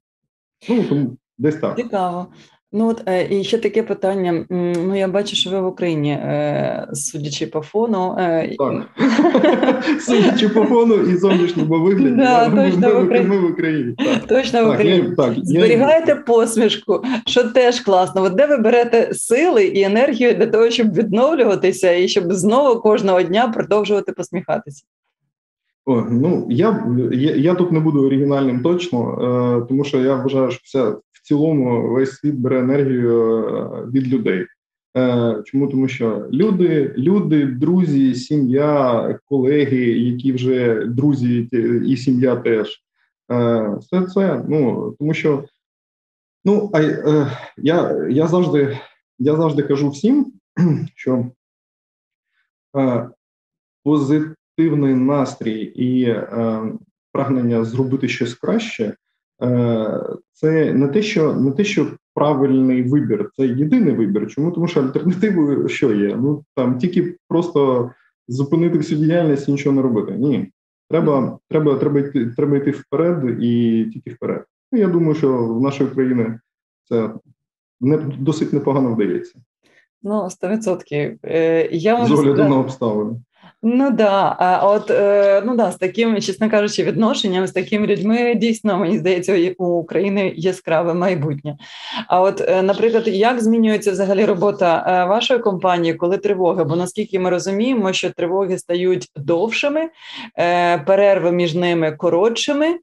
Ну 0.69 0.85
тому 0.89 1.17
десь 1.39 1.57
так. 1.57 1.77
Цікаво. 1.77 2.27
Ну 2.75 2.89
от 2.89 3.03
е, 3.07 3.27
і 3.31 3.45
ще 3.45 3.59
таке 3.59 3.83
питання. 3.83 4.45
Ну 4.51 4.99
я 4.99 5.09
бачу, 5.09 5.37
що 5.37 5.51
ви 5.51 5.61
в 5.61 5.67
Україні, 5.67 6.11
е, 6.11 6.89
судячи 6.93 7.47
по 7.47 7.61
фону, 7.61 8.17
е, 8.19 8.57
так 8.59 8.83
судячи 10.01 10.49
по 10.49 10.65
фону 10.65 10.95
і 10.95 11.17
зовнішньому 11.17 11.85
вигляді, 11.85 12.17
да, 12.17 12.51
точно 12.51 12.89
ми, 12.89 12.95
в 12.95 13.05
Україні. 13.05 13.29
Ми 13.29 13.39
в 13.39 13.51
Україні. 13.51 13.95
Так. 13.99 14.27
Точно 14.27 14.67
в 14.67 14.69
Україні. 14.75 15.09
Я, 15.09 15.15
так, 15.17 15.35
Зберігаєте 15.43 16.13
я... 16.13 16.17
посмішку, 16.17 17.05
що 17.27 17.45
теж 17.45 17.81
класно. 17.81 18.23
От 18.23 18.35
де 18.35 18.47
ви 18.47 18.57
берете 18.57 19.15
сили 19.15 19.65
і 19.65 19.83
енергію 19.83 20.35
для 20.35 20.47
того, 20.47 20.71
щоб 20.71 20.93
відновлюватися 20.95 21.93
і 21.93 22.09
щоб 22.09 22.33
знову 22.33 22.81
кожного 22.81 23.23
дня 23.23 23.49
продовжувати 23.49 24.13
посміхатися? 24.13 24.85
О, 25.87 26.05
ну 26.11 26.47
я 26.51 26.87
я, 27.13 27.37
я 27.37 27.55
тут 27.55 27.73
не 27.73 27.81
буду 27.81 28.07
оригінальним 28.07 28.63
точно, 28.63 29.19
е, 29.63 29.67
тому 29.69 29.85
що 29.85 29.99
я 29.99 30.15
вважаю, 30.15 30.51
що 30.51 30.61
вся 30.65 30.95
в 31.23 31.27
цілому 31.27 31.93
весь 31.93 32.17
світ 32.17 32.35
бере 32.35 32.59
енергію 32.59 33.47
е, 33.47 33.87
від 33.91 34.09
людей. 34.09 34.47
Е, 34.97 35.43
чому 35.45 35.69
тому, 35.69 35.89
що 35.89 36.29
люди, 36.33 36.95
люди, 36.99 37.47
друзі, 37.47 38.15
сім'я, 38.15 39.19
колеги, 39.25 39.85
які 39.85 40.33
вже 40.33 40.87
друзі, 40.87 41.49
і 41.87 41.97
сім'я 41.97 42.37
теж 42.37 42.83
е, 43.33 43.77
все 43.81 44.07
це. 44.07 44.45
Ну 44.49 44.91
тому 44.99 45.15
що 45.15 45.45
ну 46.45 46.71
а 46.75 46.81
я 47.57 48.07
я 48.11 48.27
завжди 48.27 48.79
я 49.19 49.37
завжди 49.37 49.63
кажу 49.63 49.91
всім, 49.91 50.33
що 50.95 51.27
позитивний 53.85 54.95
настрій 54.95 55.73
і 55.77 56.17
прагнення 57.13 57.65
зробити 57.65 58.09
щось 58.09 58.35
краще. 58.35 58.95
Е, 59.43 60.17
це 60.33 60.73
не 60.73 60.89
те, 60.89 61.03
що 61.03 61.35
не 61.35 61.53
те, 61.53 61.65
що 61.65 61.87
правильний 62.15 62.83
вибір, 62.83 63.31
це 63.37 63.47
єдиний 63.47 63.95
вибір. 63.95 64.31
Чому 64.31 64.51
тому, 64.51 64.69
що 64.69 64.81
альтернативою 64.83 65.69
що 65.69 65.93
є? 65.93 66.17
Ну 66.17 66.45
там 66.57 66.79
тільки 66.79 67.17
просто 67.29 67.91
зупинити 68.29 68.79
всю 68.79 69.01
діяльність 69.01 69.49
і 69.49 69.53
нічого 69.53 69.77
не 69.77 69.83
робити. 69.83 70.13
Ні, 70.13 70.51
треба, 70.91 71.39
треба, 71.49 71.75
треба 71.75 72.01
йти, 72.01 72.27
треба 72.27 72.57
йти 72.57 72.71
вперед 72.71 73.43
і 73.43 73.85
тільки 73.93 74.11
вперед. 74.11 74.45
Ну, 74.73 74.79
Я 74.79 74.89
думаю, 74.89 75.15
що 75.15 75.47
в 75.47 75.63
нашої 75.63 75.91
країни 75.91 76.39
це 76.89 77.11
не 77.81 77.97
досить 77.97 78.53
непогано 78.53 78.95
вдається. 78.95 79.39
Ну, 80.03 80.29
100%. 80.43 81.19
Е, 81.25 81.69
я 81.73 82.07
З 82.07 82.13
огляду 82.13 82.45
на 82.45 82.59
обставини. 82.59 83.21
Ну 83.65 83.91
да, 83.91 84.37
а 84.39 84.69
от 84.69 84.91
е, 84.91 85.43
ну 85.47 85.57
да, 85.57 85.73
з 85.73 85.77
таким, 85.77 86.21
чесно 86.21 86.51
кажучи, 86.51 86.83
відношенням 86.83 87.47
з 87.47 87.53
такими 87.53 87.87
людьми 87.87 88.35
дійсно 88.35 88.79
мені 88.79 88.99
здається, 88.99 89.55
у 89.59 89.65
України 89.67 90.33
яскраве 90.37 90.95
майбутнє. 90.95 91.57
А 92.09 92.21
от, 92.21 92.41
е, 92.41 92.63
наприклад, 92.63 93.09
як 93.09 93.41
змінюється 93.41 93.93
взагалі 93.93 94.25
робота 94.25 94.85
е, 94.87 95.09
вашої 95.09 95.41
компанії, 95.41 95.95
коли 95.95 96.19
тривоги? 96.19 96.65
Бо 96.65 96.77
наскільки 96.77 97.19
ми 97.19 97.31
розуміємо, 97.31 97.93
що 97.93 98.11
тривоги 98.11 98.59
стають 98.59 99.09
довшими, 99.17 99.89
перерви 100.87 101.33
між 101.33 101.55
ними 101.55 101.93
коротшими, 101.93 102.79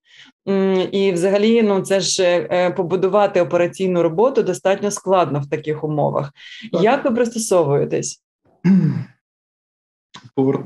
і, 0.92 1.12
взагалі, 1.12 1.63
ну 1.63 1.82
це 1.82 2.00
ж 2.00 2.42
побудувати 2.78 3.42
операційну 3.42 4.04
роботу 4.04 4.44
достатньо 4.44 4.92
складно 4.92 5.39
в 5.39 5.50
таких 5.50 5.84
умовах. 5.84 6.32
Так. 6.72 6.84
Як 6.84 7.06
ви 7.06 7.12
пристосовуєтесь? 7.12 8.24
повер... 10.36 10.63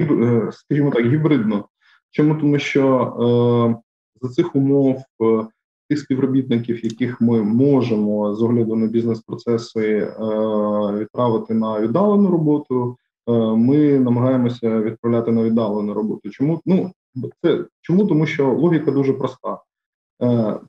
Е, 0.00 0.50
скажімо 0.52 0.90
так, 0.90 1.06
гібридно. 1.06 1.64
Чому 2.10 2.34
тому, 2.34 2.58
що 2.58 2.82
е, 2.92 3.82
за 4.22 4.28
цих 4.28 4.56
умов 4.56 5.02
е, 5.22 5.46
тих 5.88 5.98
співробітників, 5.98 6.84
яких 6.84 7.20
ми 7.20 7.42
можемо 7.42 8.34
з 8.34 8.42
огляду 8.42 8.76
на 8.76 8.86
бізнес-процеси 8.86 10.12
відправити 10.98 11.54
на 11.54 11.80
віддалену 11.80 12.30
роботу, 12.30 12.96
ми 13.56 13.98
намагаємося 13.98 14.80
відправляти 14.80 15.32
на 15.32 15.42
віддалену 15.42 15.94
роботу. 15.94 16.30
Чому 16.30 16.60
ну 16.66 16.90
це 17.42 17.64
чому? 17.80 18.06
Тому 18.06 18.26
що 18.26 18.52
логіка 18.52 18.90
дуже 18.90 19.12
проста. 19.12 19.58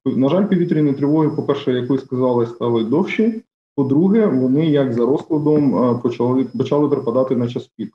На 0.06 0.30
жаль, 0.30 0.46
повітряні 0.46 0.94
тривоги, 0.94 1.30
по 1.30 1.44
перше, 1.44 1.74
як 1.74 1.90
ви 1.90 1.98
сказали, 1.98 2.48
стали 2.48 2.84
довші. 2.84 3.44
По-друге, 3.76 4.26
вони 4.26 4.66
як 4.66 4.94
за 4.94 5.06
розкладом 5.06 5.76
е, 5.76 6.00
почали 6.04 6.44
почали 6.44 6.90
припадати 6.90 7.36
на 7.36 7.48
час 7.48 7.72
пік. 7.78 7.94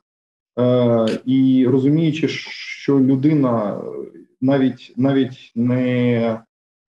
Е, 0.58 1.20
І 1.24 1.66
розуміючи, 1.70 2.28
що 2.28 3.00
людина 3.00 3.80
навіть 4.40 4.94
навіть 4.96 5.52
не 5.54 6.16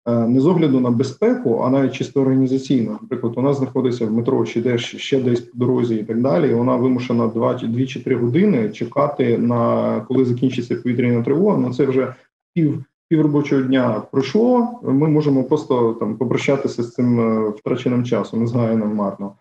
е, 0.09 0.27
не 0.29 0.41
з 0.41 0.47
огляду 0.47 0.81
на 0.81 0.91
безпеку, 0.91 1.63
а 1.65 1.71
навіть 1.71 1.93
чисто 1.93 2.21
організаційно, 2.21 2.99
наприклад, 3.03 3.33
вона 3.37 3.53
знаходиться 3.53 4.07
в 4.07 4.13
метро 4.13 4.47
чи 4.47 4.63
десь 4.63 4.81
ще 4.81 5.21
десь 5.21 5.41
по 5.41 5.59
дорозі 5.59 5.97
і 5.97 6.05
так 6.05 6.21
далі. 6.21 6.51
і 6.51 6.55
Вона 6.55 6.77
вимушена 6.77 7.27
2 7.27 7.55
2 7.55 7.87
чи 7.87 8.01
3 8.01 8.17
години 8.17 8.71
чекати 8.71 9.39
на 9.39 10.01
коли 10.01 10.25
закінчиться 10.25 10.77
повітряна 10.77 11.23
тривога. 11.23 11.59
Ну 11.59 11.75
це 11.75 11.87
вже 11.87 12.15
пів 12.55 12.85
півробочого 13.13 13.63
дня 13.63 14.03
пройшло, 14.13 14.81
ми 14.83 15.09
можемо 15.09 15.45
просто 15.45 15.93
там 16.01 16.17
попрощатися 16.17 16.83
з 16.83 16.93
цим 16.93 17.21
е, 17.21 17.49
втраченим 17.49 18.05
часом, 18.05 18.49
згаяним 18.49 18.95
марно. 18.95 19.33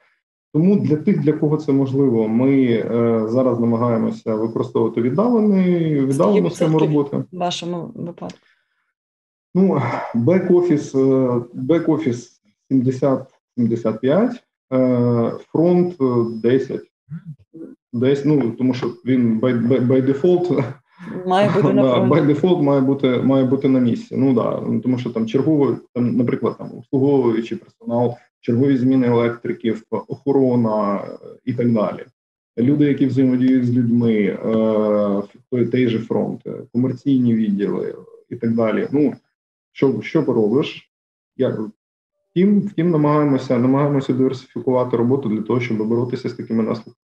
Тому 0.54 0.76
для 0.76 0.96
тих, 0.96 1.20
для 1.20 1.34
кого 1.34 1.58
це 1.58 1.72
можливо, 1.72 2.28
ми 2.28 2.64
е, 2.64 3.24
зараз 3.28 3.60
намагаємося 3.60 4.36
використовувати 4.36 5.02
віддалений 5.02 6.06
віддалену 6.06 6.50
схему 6.50 6.80
роботи. 6.80 7.18
В 7.32 7.38
вашому 7.38 7.92
випадку. 7.96 8.40
Ну, 9.56 9.82
бек-офіс, 10.16 10.96
бек-офіс 11.54 12.30
70-75, 12.72 14.32
е, 14.74 15.32
фронт 15.52 15.96
10. 16.42 16.82
Десь, 17.94 18.26
ну, 18.26 18.52
тому 18.52 18.74
що 18.74 18.88
він 19.06 19.40
by, 19.40 19.68
by, 19.68 19.88
by 19.88 20.06
default 20.06 20.64
Має 21.26 21.50
бути 21.50 21.74
на 21.74 21.92
фронті. 21.94 22.16
by 22.16 22.26
default 22.26 22.62
має 22.62 22.82
бути 22.82 23.08
має 23.08 23.46
бути 23.46 23.70
на 23.70 23.80
місці. 23.80 24.16
Ну 24.18 24.34
да, 24.34 24.80
тому 24.84 24.98
що 24.98 25.10
там 25.10 25.28
черговий, 25.28 25.76
там, 25.94 26.16
наприклад, 26.16 26.56
там 26.58 26.72
обслуговуючий 26.78 27.58
персонал, 27.58 28.16
чергові 28.40 28.78
зміни 28.78 29.08
електриків, 29.08 29.84
охорона 29.90 31.04
і 31.46 31.54
так 31.54 31.72
далі. 31.72 32.06
Люди, 32.58 32.86
які 32.86 33.06
взаємодіють 33.06 33.66
з 33.66 33.72
людьми, 33.72 34.14
е, 34.14 35.66
той 35.66 35.88
же 35.88 36.00
фронт, 36.00 36.42
комерційні 36.74 37.34
відділи 37.36 37.96
і 38.30 38.36
так 38.36 38.56
далі. 38.56 38.88
Ну 38.92 39.14
що 39.72 40.02
що 40.02 40.26
поробиш? 40.26 40.92
Як 41.38 41.60
втім, 42.30 42.60
втім, 42.62 42.92
намагаємося 42.92 43.58
намагаємося 43.58 44.14
диверсифікувати 44.14 44.98
роботу 44.98 45.30
для 45.30 45.42
того, 45.42 45.60
щоб 45.60 45.88
боротися 45.88 46.30
з 46.30 46.34
такими 46.34 46.64
наслідками. 46.64 47.01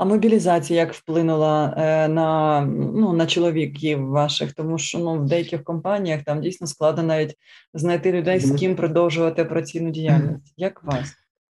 А 0.00 0.04
мобілізація 0.04 0.80
як 0.80 0.92
вплинула 0.92 1.74
е, 1.76 2.08
на 2.08 2.60
ну, 2.94 3.12
на 3.12 3.26
чоловіків 3.26 4.06
ваших, 4.06 4.52
тому 4.52 4.78
що 4.78 4.98
ну 4.98 5.14
в 5.14 5.26
деяких 5.26 5.64
компаніях 5.64 6.22
там 6.22 6.40
дійсно 6.40 6.66
складно 6.66 7.02
навіть 7.02 7.34
знайти 7.74 8.12
людей, 8.12 8.40
з 8.40 8.58
ким 8.58 8.76
продовжувати 8.76 9.42
операційну 9.42 9.90
діяльність. 9.90 10.54
Як 10.56 10.84
вас? 10.84 11.12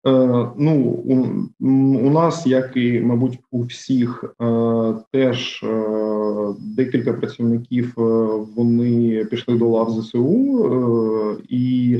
Е, 0.07 0.49
Ну 0.57 0.81
у, 0.83 1.13
у 1.97 2.09
нас, 2.09 2.47
як 2.47 2.71
і 2.77 2.99
мабуть, 2.99 3.39
у 3.51 3.61
всіх, 3.61 4.35
е, 4.41 4.93
теж 5.11 5.63
е, 5.63 6.53
декілька 6.59 7.13
працівників 7.13 7.93
е, 7.97 8.01
вони 8.55 9.25
пішли 9.25 9.57
до 9.57 9.69
лав 9.69 9.91
ЗСУ, 9.91 10.65
е, 10.65 11.43
і 11.49 11.97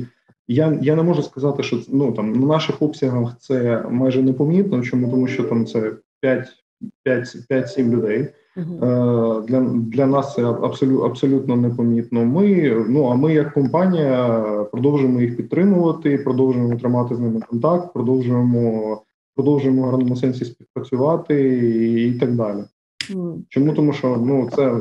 я 0.47 0.79
я 0.82 0.95
не 0.95 1.03
можу 1.03 1.23
сказати, 1.23 1.63
що 1.63 1.79
ну 1.89 2.12
там 2.12 2.34
на 2.34 2.47
наших 2.47 2.82
обсягах 2.82 3.36
це 3.39 3.86
майже 3.91 4.23
непомітно. 4.23 4.84
Чому 4.84 5.10
тому, 5.10 5.27
що 5.27 5.43
там 5.43 5.65
це 5.65 5.91
5-7 6.23 7.89
людей. 7.89 8.27
Uh-huh. 8.57 9.45
Для 9.45 9.62
для 9.69 10.05
нас 10.05 10.36
це 10.36 10.45
абсолютно 10.45 11.05
абсолютно 11.05 11.55
непомітно. 11.55 12.25
Ми 12.25 12.69
ну 12.89 13.05
а 13.05 13.15
ми, 13.15 13.33
як 13.33 13.53
компанія, 13.53 14.39
продовжуємо 14.71 15.21
їх 15.21 15.38
підтримувати, 15.38 16.17
продовжуємо 16.17 16.75
тримати 16.75 17.15
з 17.15 17.19
ними 17.19 17.41
контакт, 17.41 17.93
продовжуємо 17.93 19.01
продовжуємо 19.36 19.81
в 19.81 19.86
гарному 19.86 20.15
сенсі 20.15 20.45
співпрацювати 20.45 21.57
і, 21.57 22.09
і 22.09 22.19
так 22.19 22.36
далі. 22.36 22.63
Mm. 23.09 23.41
Чому 23.49 23.73
тому, 23.73 23.93
що 23.93 24.17
ну 24.17 24.49
це 24.55 24.79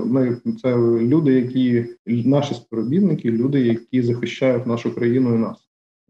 це 0.62 0.76
люди, 0.98 1.32
які 1.32 1.86
наші 2.06 2.54
співробітники, 2.54 3.30
люди, 3.30 3.60
які 3.60 4.02
захищають 4.02 4.66
нашу 4.66 4.94
країну 4.94 5.34
і 5.34 5.38
нас. 5.38 5.58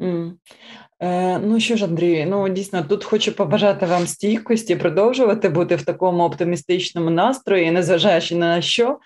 Mm. 0.01 0.33
Е, 1.03 1.39
ну 1.39 1.61
що 1.61 1.77
ж, 1.77 1.85
Андрій, 1.85 2.27
ну 2.31 2.49
дійсно 2.49 2.83
тут 2.89 3.05
хочу 3.05 3.33
побажати 3.33 3.87
вам 3.87 4.07
стійкості, 4.07 4.77
продовжувати 4.77 5.49
бути 5.49 5.77
в 5.77 5.83
такому 5.83 6.25
оптимістичному 6.25 7.11
настрої, 7.11 7.71
незважаючи 7.71 8.37
на 8.37 8.63
що, 8.63 8.99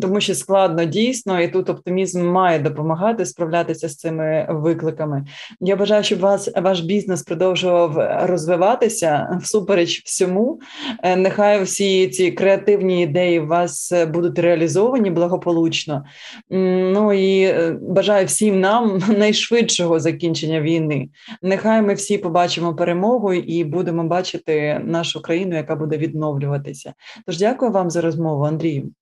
тому 0.00 0.20
що 0.20 0.34
складно 0.34 0.84
дійсно, 0.84 1.40
і 1.40 1.48
тут 1.48 1.70
оптимізм 1.70 2.26
має 2.26 2.58
допомагати 2.58 3.26
справлятися 3.26 3.88
з 3.88 3.96
цими 3.96 4.46
викликами. 4.50 5.24
Я 5.60 5.76
бажаю, 5.76 6.04
щоб 6.04 6.20
вас 6.20 6.50
ваш 6.56 6.80
бізнес 6.80 7.22
продовжував 7.22 7.96
розвиватися 8.28 9.38
всупереч 9.42 10.02
всьому. 10.04 10.60
Е, 11.02 11.16
нехай 11.16 11.62
всі 11.62 12.08
ці 12.08 12.30
креативні 12.30 13.02
ідеї 13.02 13.40
у 13.40 13.46
вас 13.46 13.92
будуть 14.08 14.38
реалізовані 14.38 15.10
благополучно. 15.10 16.04
Ну 16.50 17.12
і 17.12 17.54
бажаю 17.80 18.26
всім 18.26 18.60
нам 18.60 19.02
найшвидшого 19.18 20.00
закінчення 20.00 20.60
війни. 20.60 21.08
Нехай 21.42 21.82
ми 21.82 21.94
всі 21.94 22.18
побачимо 22.18 22.74
перемогу 22.74 23.32
і 23.32 23.64
будемо 23.64 24.04
бачити 24.04 24.80
нашу 24.84 25.22
країну, 25.22 25.56
яка 25.56 25.76
буде 25.76 25.98
відновлюватися. 25.98 26.94
Тож 27.26 27.38
дякую 27.38 27.70
вам 27.72 27.90
за 27.90 28.00
розмову, 28.00 28.44
Андрію. 28.44 28.92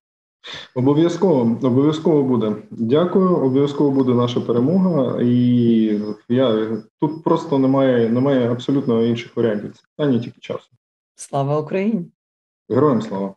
Обов'язково 0.75 1.57
обов'язково 1.61 2.23
буде. 2.23 2.55
Дякую. 2.71 3.35
Обов'язково 3.35 3.91
буде 3.91 4.13
наша 4.13 4.41
перемога, 4.41 5.21
і 5.21 6.01
я 6.29 6.77
тут 6.99 7.23
просто 7.23 7.59
немає 7.59 8.09
немає 8.09 8.51
абсолютно 8.51 9.03
інших 9.03 9.37
варіантів. 9.37 9.73
Це 9.75 9.81
питання 9.95 10.19
тільки 10.19 10.39
часу. 10.39 10.69
Слава 11.15 11.59
Україні! 11.59 12.05
Героям 12.69 13.01
слава! 13.01 13.35